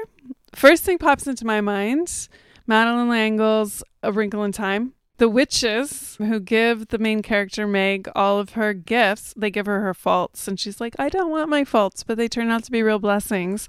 [0.52, 2.28] First thing pops into my mind
[2.66, 4.94] Madeleine L'Engle's A Wrinkle in Time.
[5.18, 9.82] The witches who give the main character Meg all of her gifts, they give her
[9.82, 12.72] her faults, and she's like, I don't want my faults, but they turn out to
[12.72, 13.68] be real blessings.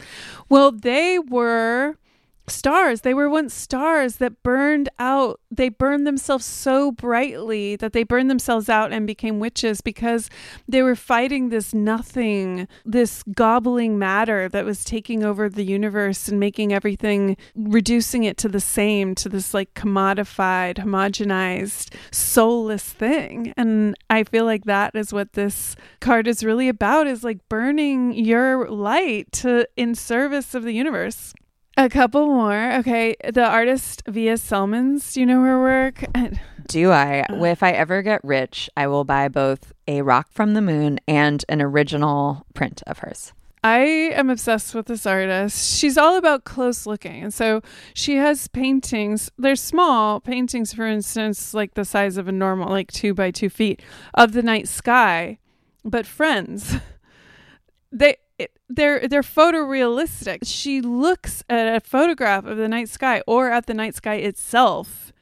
[0.49, 1.97] Well, they were
[2.49, 3.03] stars.
[3.03, 5.41] They were once stars that burned out.
[5.51, 10.29] They burned themselves so brightly that they burned themselves out and became witches because
[10.67, 16.39] they were fighting this nothing, this gobbling matter that was taking over the universe and
[16.39, 23.53] making everything, reducing it to the same, to this like commodified, homogenized, soulless thing.
[23.57, 28.13] And I feel like that is what this card is really about is like burning
[28.13, 31.35] your light to in service of the universe.
[31.79, 32.73] A couple more.
[32.79, 33.15] Okay.
[33.33, 36.05] The artist Vija Celmins, do you know her work?
[36.67, 37.21] Do I?
[37.21, 37.45] Uh.
[37.45, 41.45] If I ever get rich, I will buy both a rock from the moon and
[41.49, 43.33] an original print of hers.
[43.63, 45.79] I am obsessed with this artist.
[45.79, 47.23] She's all about close looking.
[47.23, 47.63] And so
[47.95, 49.31] she has paintings.
[49.39, 53.49] They're small paintings, for instance, like the size of a normal, like two by two
[53.49, 53.83] feet
[54.15, 55.39] of the night sky.
[55.85, 56.75] But friends,
[57.93, 58.17] they
[58.69, 60.41] they're they're photorealistic.
[60.45, 65.13] She looks at a photograph of the night sky or at the night sky itself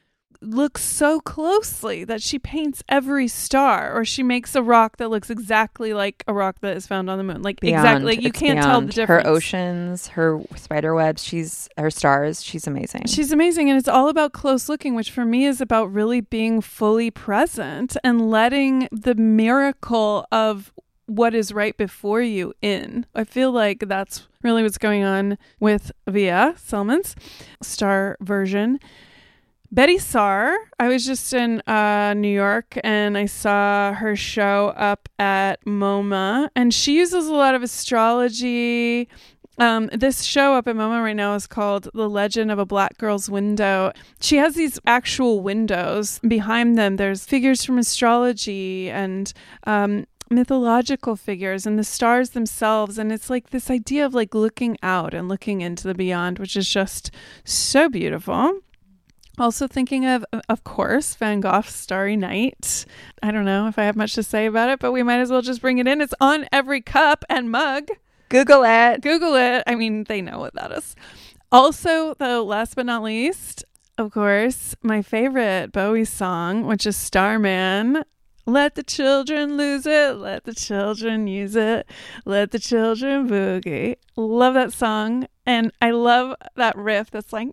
[0.41, 5.29] looks so closely that she paints every star or she makes a rock that looks
[5.29, 7.41] exactly like a rock that is found on the moon.
[7.41, 11.89] Like beyond, exactly you can't tell the difference her oceans her spider webs she's her
[11.89, 13.07] stars she's amazing.
[13.07, 16.61] She's amazing and it's all about close looking which for me is about really being
[16.61, 20.71] fully present and letting the miracle of
[21.07, 23.05] what is right before you in.
[23.15, 27.15] I feel like that's really what's going on with Vija Celmins
[27.61, 28.79] star version.
[29.73, 35.09] Betye Saar, I was just in uh, New York and I saw her show up
[35.19, 39.09] at MoMA, and she uses a lot of astrology.
[39.57, 42.97] Um, this show up at MoMA right now is called The Legend of a Black
[42.97, 43.91] Girl's Window.
[44.21, 46.19] She has these actual windows.
[46.25, 49.33] Behind them, there's figures from astrology and
[49.65, 52.97] um, mythological figures and the stars themselves.
[52.97, 56.55] And it's like this idea of like looking out and looking into the beyond which
[56.55, 57.11] is just
[57.43, 58.59] so beautiful.
[59.37, 62.85] Also thinking of of course van gogh's starry night.
[63.21, 65.29] I don't know if i have much to say about it but we might as
[65.29, 66.01] well just bring it in.
[66.01, 67.87] It's on every cup and mug.
[68.29, 69.01] Google it.
[69.01, 69.63] Google it.
[69.67, 70.95] I mean they know what that is
[71.51, 73.63] also though last but not least
[73.99, 78.03] of course, my favorite Bowie song, which is Starman.
[78.47, 80.15] Let the children lose it.
[80.15, 81.85] Let the children use it.
[82.23, 83.97] Let the children boogie.
[84.15, 85.27] Love that song.
[85.45, 87.49] And I love that riff that's like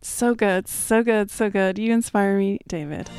[0.00, 1.78] so good, so good, so good.
[1.80, 3.10] You inspire me, David.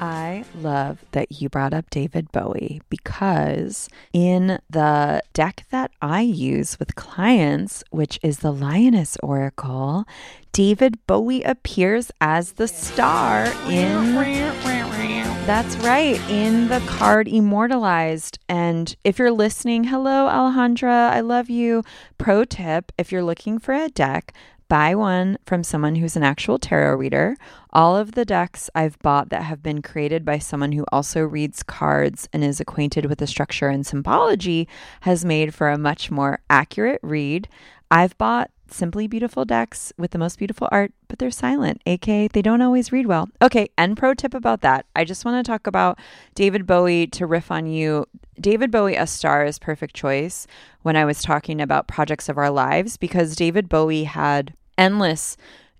[0.00, 6.78] I love that you brought up David Bowie because in the deck that I use
[6.78, 10.04] with clients, which is the Lioness Oracle,
[10.52, 14.14] David Bowie appears as the star in.
[15.46, 18.38] That's right, in the card Immortalized.
[18.48, 21.84] And if you're listening, hello, Alejandra, I love you.
[22.18, 24.32] Pro tip if you're looking for a deck,
[24.68, 27.36] buy one from someone who's an actual tarot reader.
[27.72, 31.62] All of the decks I've bought that have been created by someone who also reads
[31.62, 34.68] cards and is acquainted with the structure and symbology
[35.02, 37.48] has made for a much more accurate read.
[37.90, 42.42] I've bought simply beautiful decks with the most beautiful art, but they're silent, aka they
[42.42, 43.28] don't always read well.
[43.40, 44.86] Okay, and pro tip about that.
[44.94, 45.98] I just want to talk about
[46.34, 48.06] David Bowie to riff on you.
[48.40, 50.46] David Bowie, a star, is perfect choice
[50.82, 55.36] when I was talking about projects of our lives because David Bowie had endless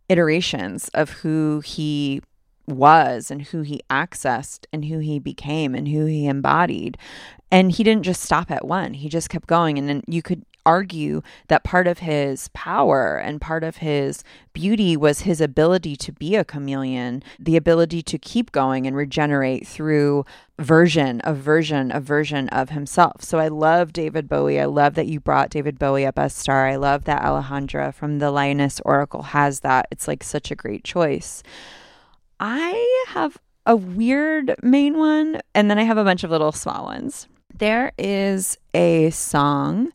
[0.08, 2.22] iterations of who he
[2.66, 6.98] was and who he accessed and who he became and who he embodied.
[7.50, 9.78] And he didn't just stop at one, he just kept going.
[9.78, 14.22] And then you could argue that part of his power and part of his
[14.52, 19.66] beauty was his ability to be a chameleon, the ability to keep going and regenerate
[19.66, 20.26] through
[20.58, 23.22] version of version of version of himself.
[23.22, 24.60] So I love David Bowie.
[24.60, 26.66] I love that you brought David Bowie up as star.
[26.66, 29.86] I love that Alejandra from the Lioness Oracle has that.
[29.90, 31.42] It's like such a great choice.
[32.40, 36.84] I have a weird main one, and then I have a bunch of little small
[36.84, 37.28] ones.
[37.58, 39.92] There is a song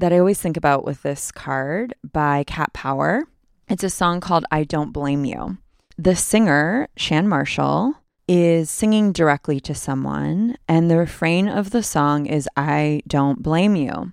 [0.00, 3.24] that I always think about with this card by Cat Power.
[3.68, 5.58] It's a song called I Don't Blame You.
[5.98, 7.96] The singer, Chan Marshall,
[8.26, 13.76] is singing directly to someone, and the refrain of the song is I Don't Blame
[13.76, 14.12] You.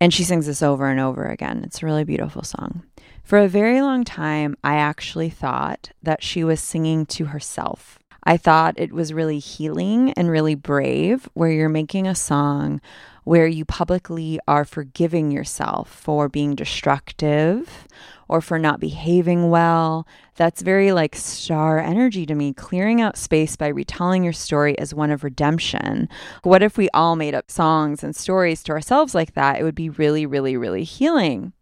[0.00, 1.62] And she sings this over and over again.
[1.64, 2.84] It's a really beautiful song.
[3.24, 7.98] For a very long time, I actually thought that she was singing to herself.
[8.24, 12.80] I thought it was really healing and really brave, where you're making a song
[13.24, 17.86] where you publicly are forgiving yourself for being destructive
[18.28, 20.06] or for not behaving well.
[20.36, 24.94] That's very like star energy to me, clearing out space by retelling your story as
[24.94, 26.08] one of redemption.
[26.42, 29.60] What if we all made up songs and stories to ourselves like that?
[29.60, 31.52] It would be really, really, really healing.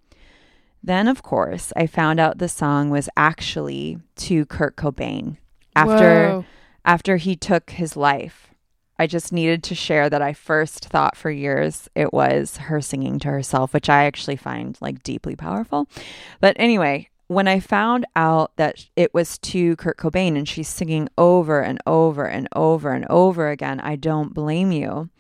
[0.83, 5.39] Then, of course, I found out the song was actually to Kurt Cobain
[5.79, 6.45] after Whoa.
[6.85, 8.49] after he took his life.
[9.01, 13.21] I just needed to share that I first thought for years it was her singing
[13.21, 15.89] to herself, which I actually find like deeply powerful.
[16.41, 21.09] But anyway, when I found out that it was to Kurt Cobain and she's singing
[21.17, 25.11] over and over and over and over again, I don't blame you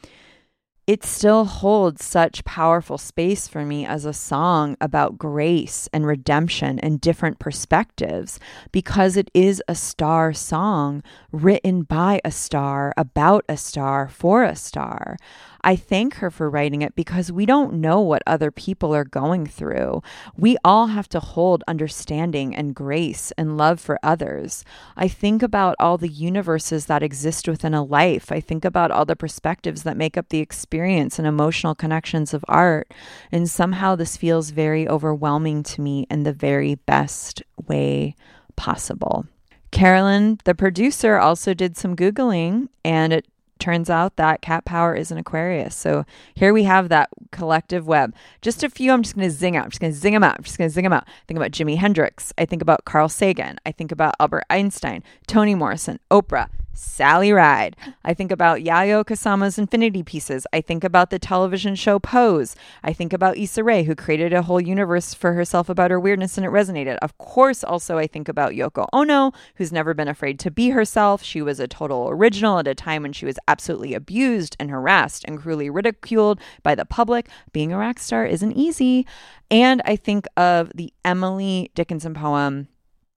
[0.88, 6.78] it still holds such powerful space for me as a song about grace and redemption
[6.78, 8.40] and different perspectives
[8.72, 14.56] because it is a star song written by a star, about a star, for a
[14.56, 15.18] star.
[15.62, 19.46] I thank her for writing it because we don't know what other people are going
[19.46, 20.02] through.
[20.36, 24.64] We all have to hold understanding and grace and love for others.
[24.96, 28.30] I think about all the universes that exist within a life.
[28.30, 32.44] I think about all the perspectives that make up the experience and emotional connections of
[32.48, 32.92] art.
[33.32, 38.14] And somehow this feels very overwhelming to me in the very best way
[38.56, 39.26] possible.
[39.70, 43.26] Carolyn, the producer, also did some Googling and it
[43.58, 45.74] turns out that cat power is an Aquarius.
[45.74, 46.04] So
[46.34, 48.14] here we have that collective web.
[48.42, 49.64] Just a few I'm just going to zing out.
[49.64, 50.36] I'm just going to zing them out.
[50.38, 51.04] I'm just going to zing them out.
[51.06, 52.32] I think about Jimi Hendrix.
[52.38, 53.58] I think about Carl Sagan.
[53.66, 56.48] I think about Albert Einstein, Toni Morrison, Oprah,
[56.78, 57.76] Sally Ride.
[58.04, 60.46] I think about Yayoi Kusama's Infinity Pieces.
[60.52, 62.54] I think about the television show Pose.
[62.84, 66.38] I think about Issa Rae, who created a whole universe for herself about her weirdness
[66.38, 66.96] and it resonated.
[67.02, 71.22] Of course, also, I think about Yoko Ono, who's never been afraid to be herself.
[71.22, 75.24] She was a total original at a time when she was absolutely abused and harassed
[75.26, 77.28] and cruelly ridiculed by the public.
[77.50, 79.04] Being a rock star isn't easy.
[79.50, 82.68] And I think of the Emily Dickinson poem,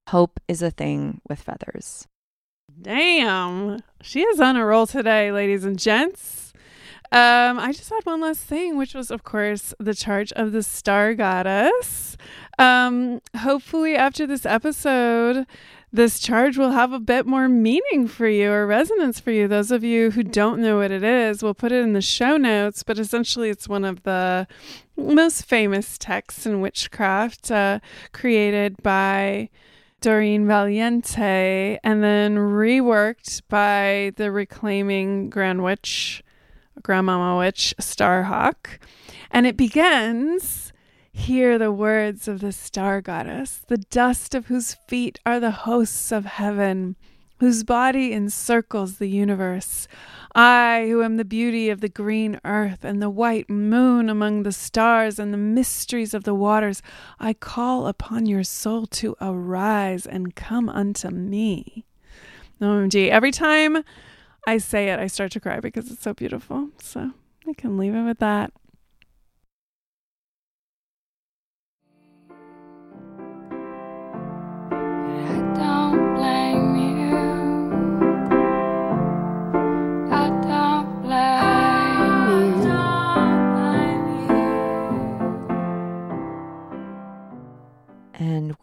[0.09, 2.07] Hope is a Thing with Feathers.
[2.79, 3.81] Damn.
[4.01, 6.53] She is on a roll today, ladies and gents.
[7.11, 10.63] Um, I just had one last thing, which was, of course, the charge of the
[10.63, 12.15] star goddess.
[12.57, 15.45] Um, hopefully, after this episode,
[15.91, 19.47] this charge will have a bit more meaning for you or resonance for you.
[19.47, 22.37] Those of you who don't know what it is, we'll put it in the show
[22.37, 24.47] notes, but essentially it's one of the
[24.95, 27.79] most famous texts in witchcraft uh,
[28.13, 29.49] created by
[30.01, 36.23] Doreen Valiente and then reworked by the reclaiming Grand Witch,
[36.81, 38.79] Grandmama Witch Starhawk.
[39.29, 40.73] And it begins
[41.13, 46.11] Hear the words of the star goddess, the dust of whose feet are the hosts
[46.11, 46.95] of heaven,
[47.39, 49.89] whose body encircles the universe.
[50.33, 54.51] I, who am the beauty of the green earth and the white moon among the
[54.51, 56.81] stars and the mysteries of the waters,
[57.19, 61.85] I call upon your soul to arise and come unto me.
[62.61, 63.09] OMG.
[63.09, 63.83] Every time
[64.47, 66.69] I say it, I start to cry because it's so beautiful.
[66.79, 67.11] So
[67.47, 68.53] I can leave it with that.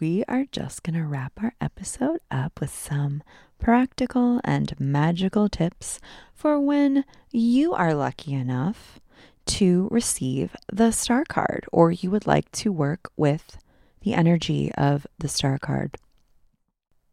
[0.01, 3.23] We are just going to wrap our episode up with some
[3.59, 5.99] practical and magical tips
[6.33, 9.01] for when you are lucky enough
[9.47, 13.59] to receive the star card or you would like to work with
[14.03, 15.97] the energy of the star card.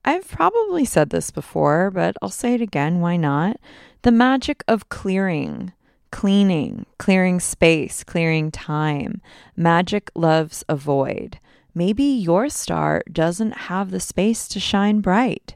[0.03, 2.99] I've probably said this before, but I'll say it again.
[2.99, 3.57] Why not?
[4.03, 5.73] The magic of clearing,
[6.11, 9.21] cleaning, clearing space, clearing time.
[9.55, 11.39] Magic loves a void.
[11.75, 15.55] Maybe your star doesn't have the space to shine bright.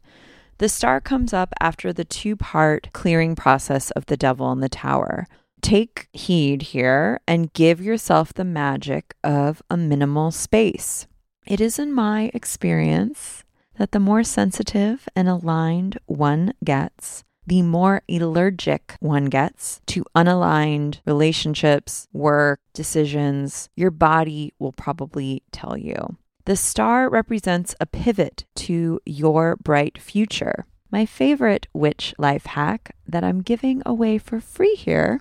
[0.58, 4.68] The star comes up after the two part clearing process of the devil in the
[4.68, 5.26] tower.
[5.62, 11.08] Take heed here and give yourself the magic of a minimal space.
[11.48, 13.46] It is in my experience
[13.78, 21.00] that the more sensitive and aligned one gets, the more allergic one gets to unaligned
[21.06, 26.18] relationships, work, decisions, your body will probably tell you.
[26.46, 30.66] The star represents a pivot to your bright future.
[30.92, 35.20] My favorite witch life hack that I'm giving away for free here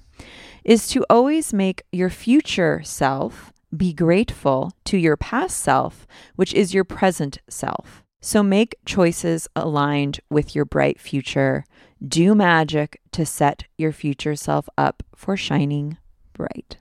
[0.65, 6.07] is to always make your future self be grateful to your past self,
[6.37, 8.03] which is your present self.
[8.21, 11.65] So make choices aligned with your bright future.
[12.07, 15.99] Do magic to set your future self up for shining
[16.33, 16.79] bright.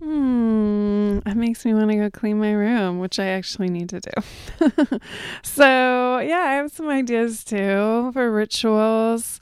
[0.00, 4.00] Hmm, that makes me want to go clean my room, which I actually need to
[4.00, 4.98] do.
[5.42, 9.38] so, yeah, I have some ideas too for rituals.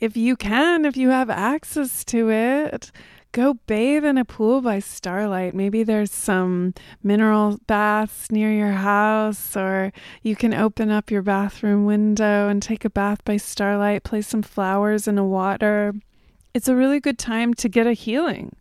[0.00, 2.90] If you can, if you have access to it,
[3.34, 5.54] go bathe in a pool by starlight.
[5.54, 9.92] Maybe there's some mineral baths near your house, or
[10.22, 14.42] you can open up your bathroom window and take a bath by starlight, place some
[14.42, 15.94] flowers in the water.
[16.54, 18.54] It's a really good time to get a healing.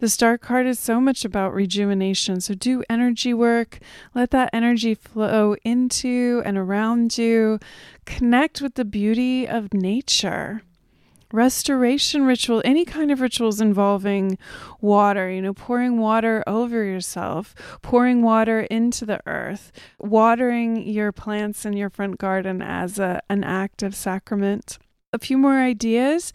[0.00, 2.40] The star card is so much about rejuvenation.
[2.40, 3.78] So do energy work,
[4.12, 7.60] let that energy flow into and around you,
[8.04, 10.62] connect with the beauty of nature
[11.32, 14.38] restoration ritual, any kind of rituals involving
[14.80, 21.64] water, you know, pouring water over yourself, pouring water into the earth, watering your plants
[21.64, 24.78] in your front garden as a, an act of sacrament.
[25.16, 26.30] A few more ideas.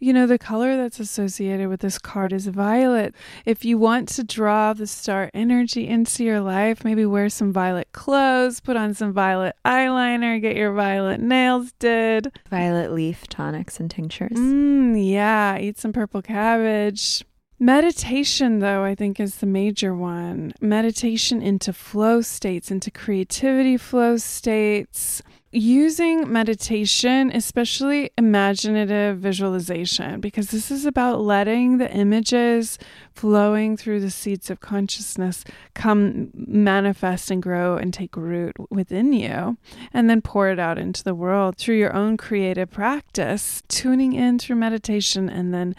[0.00, 3.14] You know, the color that's associated with this card is violet.
[3.44, 7.92] If you want to draw the star energy into your life, maybe wear some violet
[7.92, 12.32] clothes, put on some violet eyeliner, get your violet nails did.
[12.50, 14.36] Violet leaf tonics and tinctures.
[14.36, 17.24] Mm, yeah, eat some purple cabbage.
[17.60, 20.52] Meditation, though, I think is the major one.
[20.60, 25.22] Meditation into flow states, into creativity flow states
[25.56, 32.78] using meditation, especially imaginative visualization, because this is about letting the images
[33.16, 35.42] flowing through the seeds of consciousness
[35.74, 39.56] come manifest and grow and take root within you,
[39.92, 44.38] and then pour it out into the world through your own creative practice, tuning in
[44.38, 45.74] through meditation and then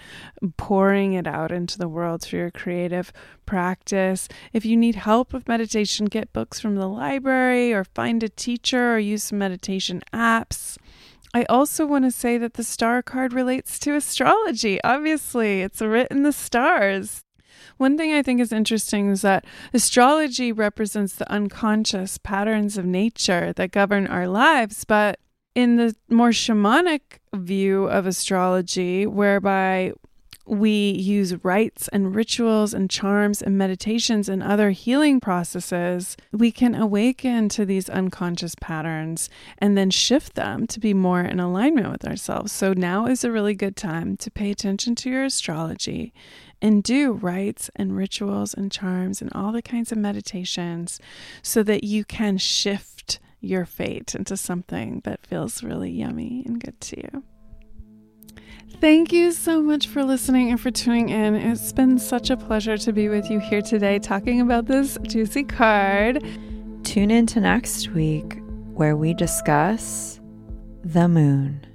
[0.57, 3.13] pouring it out into the world through your creative
[3.45, 4.27] practice.
[4.51, 8.95] If you need help with meditation, get books from the library or find a teacher
[8.95, 10.77] or use some meditation apps.
[11.33, 14.81] I also want to say that the star card relates to astrology.
[14.83, 17.21] Obviously, it's written the stars.
[17.77, 23.53] One thing I think is interesting is that astrology represents the unconscious patterns of nature
[23.53, 25.19] that govern our lives, but
[25.53, 27.01] in the more shamanic
[27.33, 29.93] view of astrology, whereby
[30.47, 36.73] we use rites and rituals and charms and meditations and other healing processes, we can
[36.73, 42.05] awaken to these unconscious patterns and then shift them to be more in alignment with
[42.05, 42.51] ourselves.
[42.51, 46.13] So now is a really good time to pay attention to your astrology
[46.61, 50.99] and do rites and rituals and charms and all the kinds of meditations
[51.41, 56.79] so that you can shift your fate into something that feels really yummy and good
[56.81, 57.23] to you.
[58.79, 61.35] Thank you so much for listening and for tuning in.
[61.35, 65.43] It's been such a pleasure to be with you here today talking about this juicy
[65.43, 66.23] card.
[66.83, 68.39] Tune in to next week
[68.73, 70.19] where we discuss
[70.83, 71.66] the moon.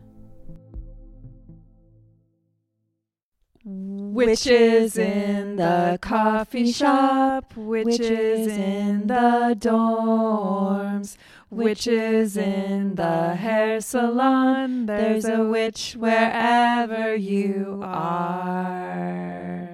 [4.12, 11.16] Witches in the coffee shop, witches in the dorms,
[11.48, 14.84] witches in the hair salon.
[14.84, 19.71] There's a witch wherever you are.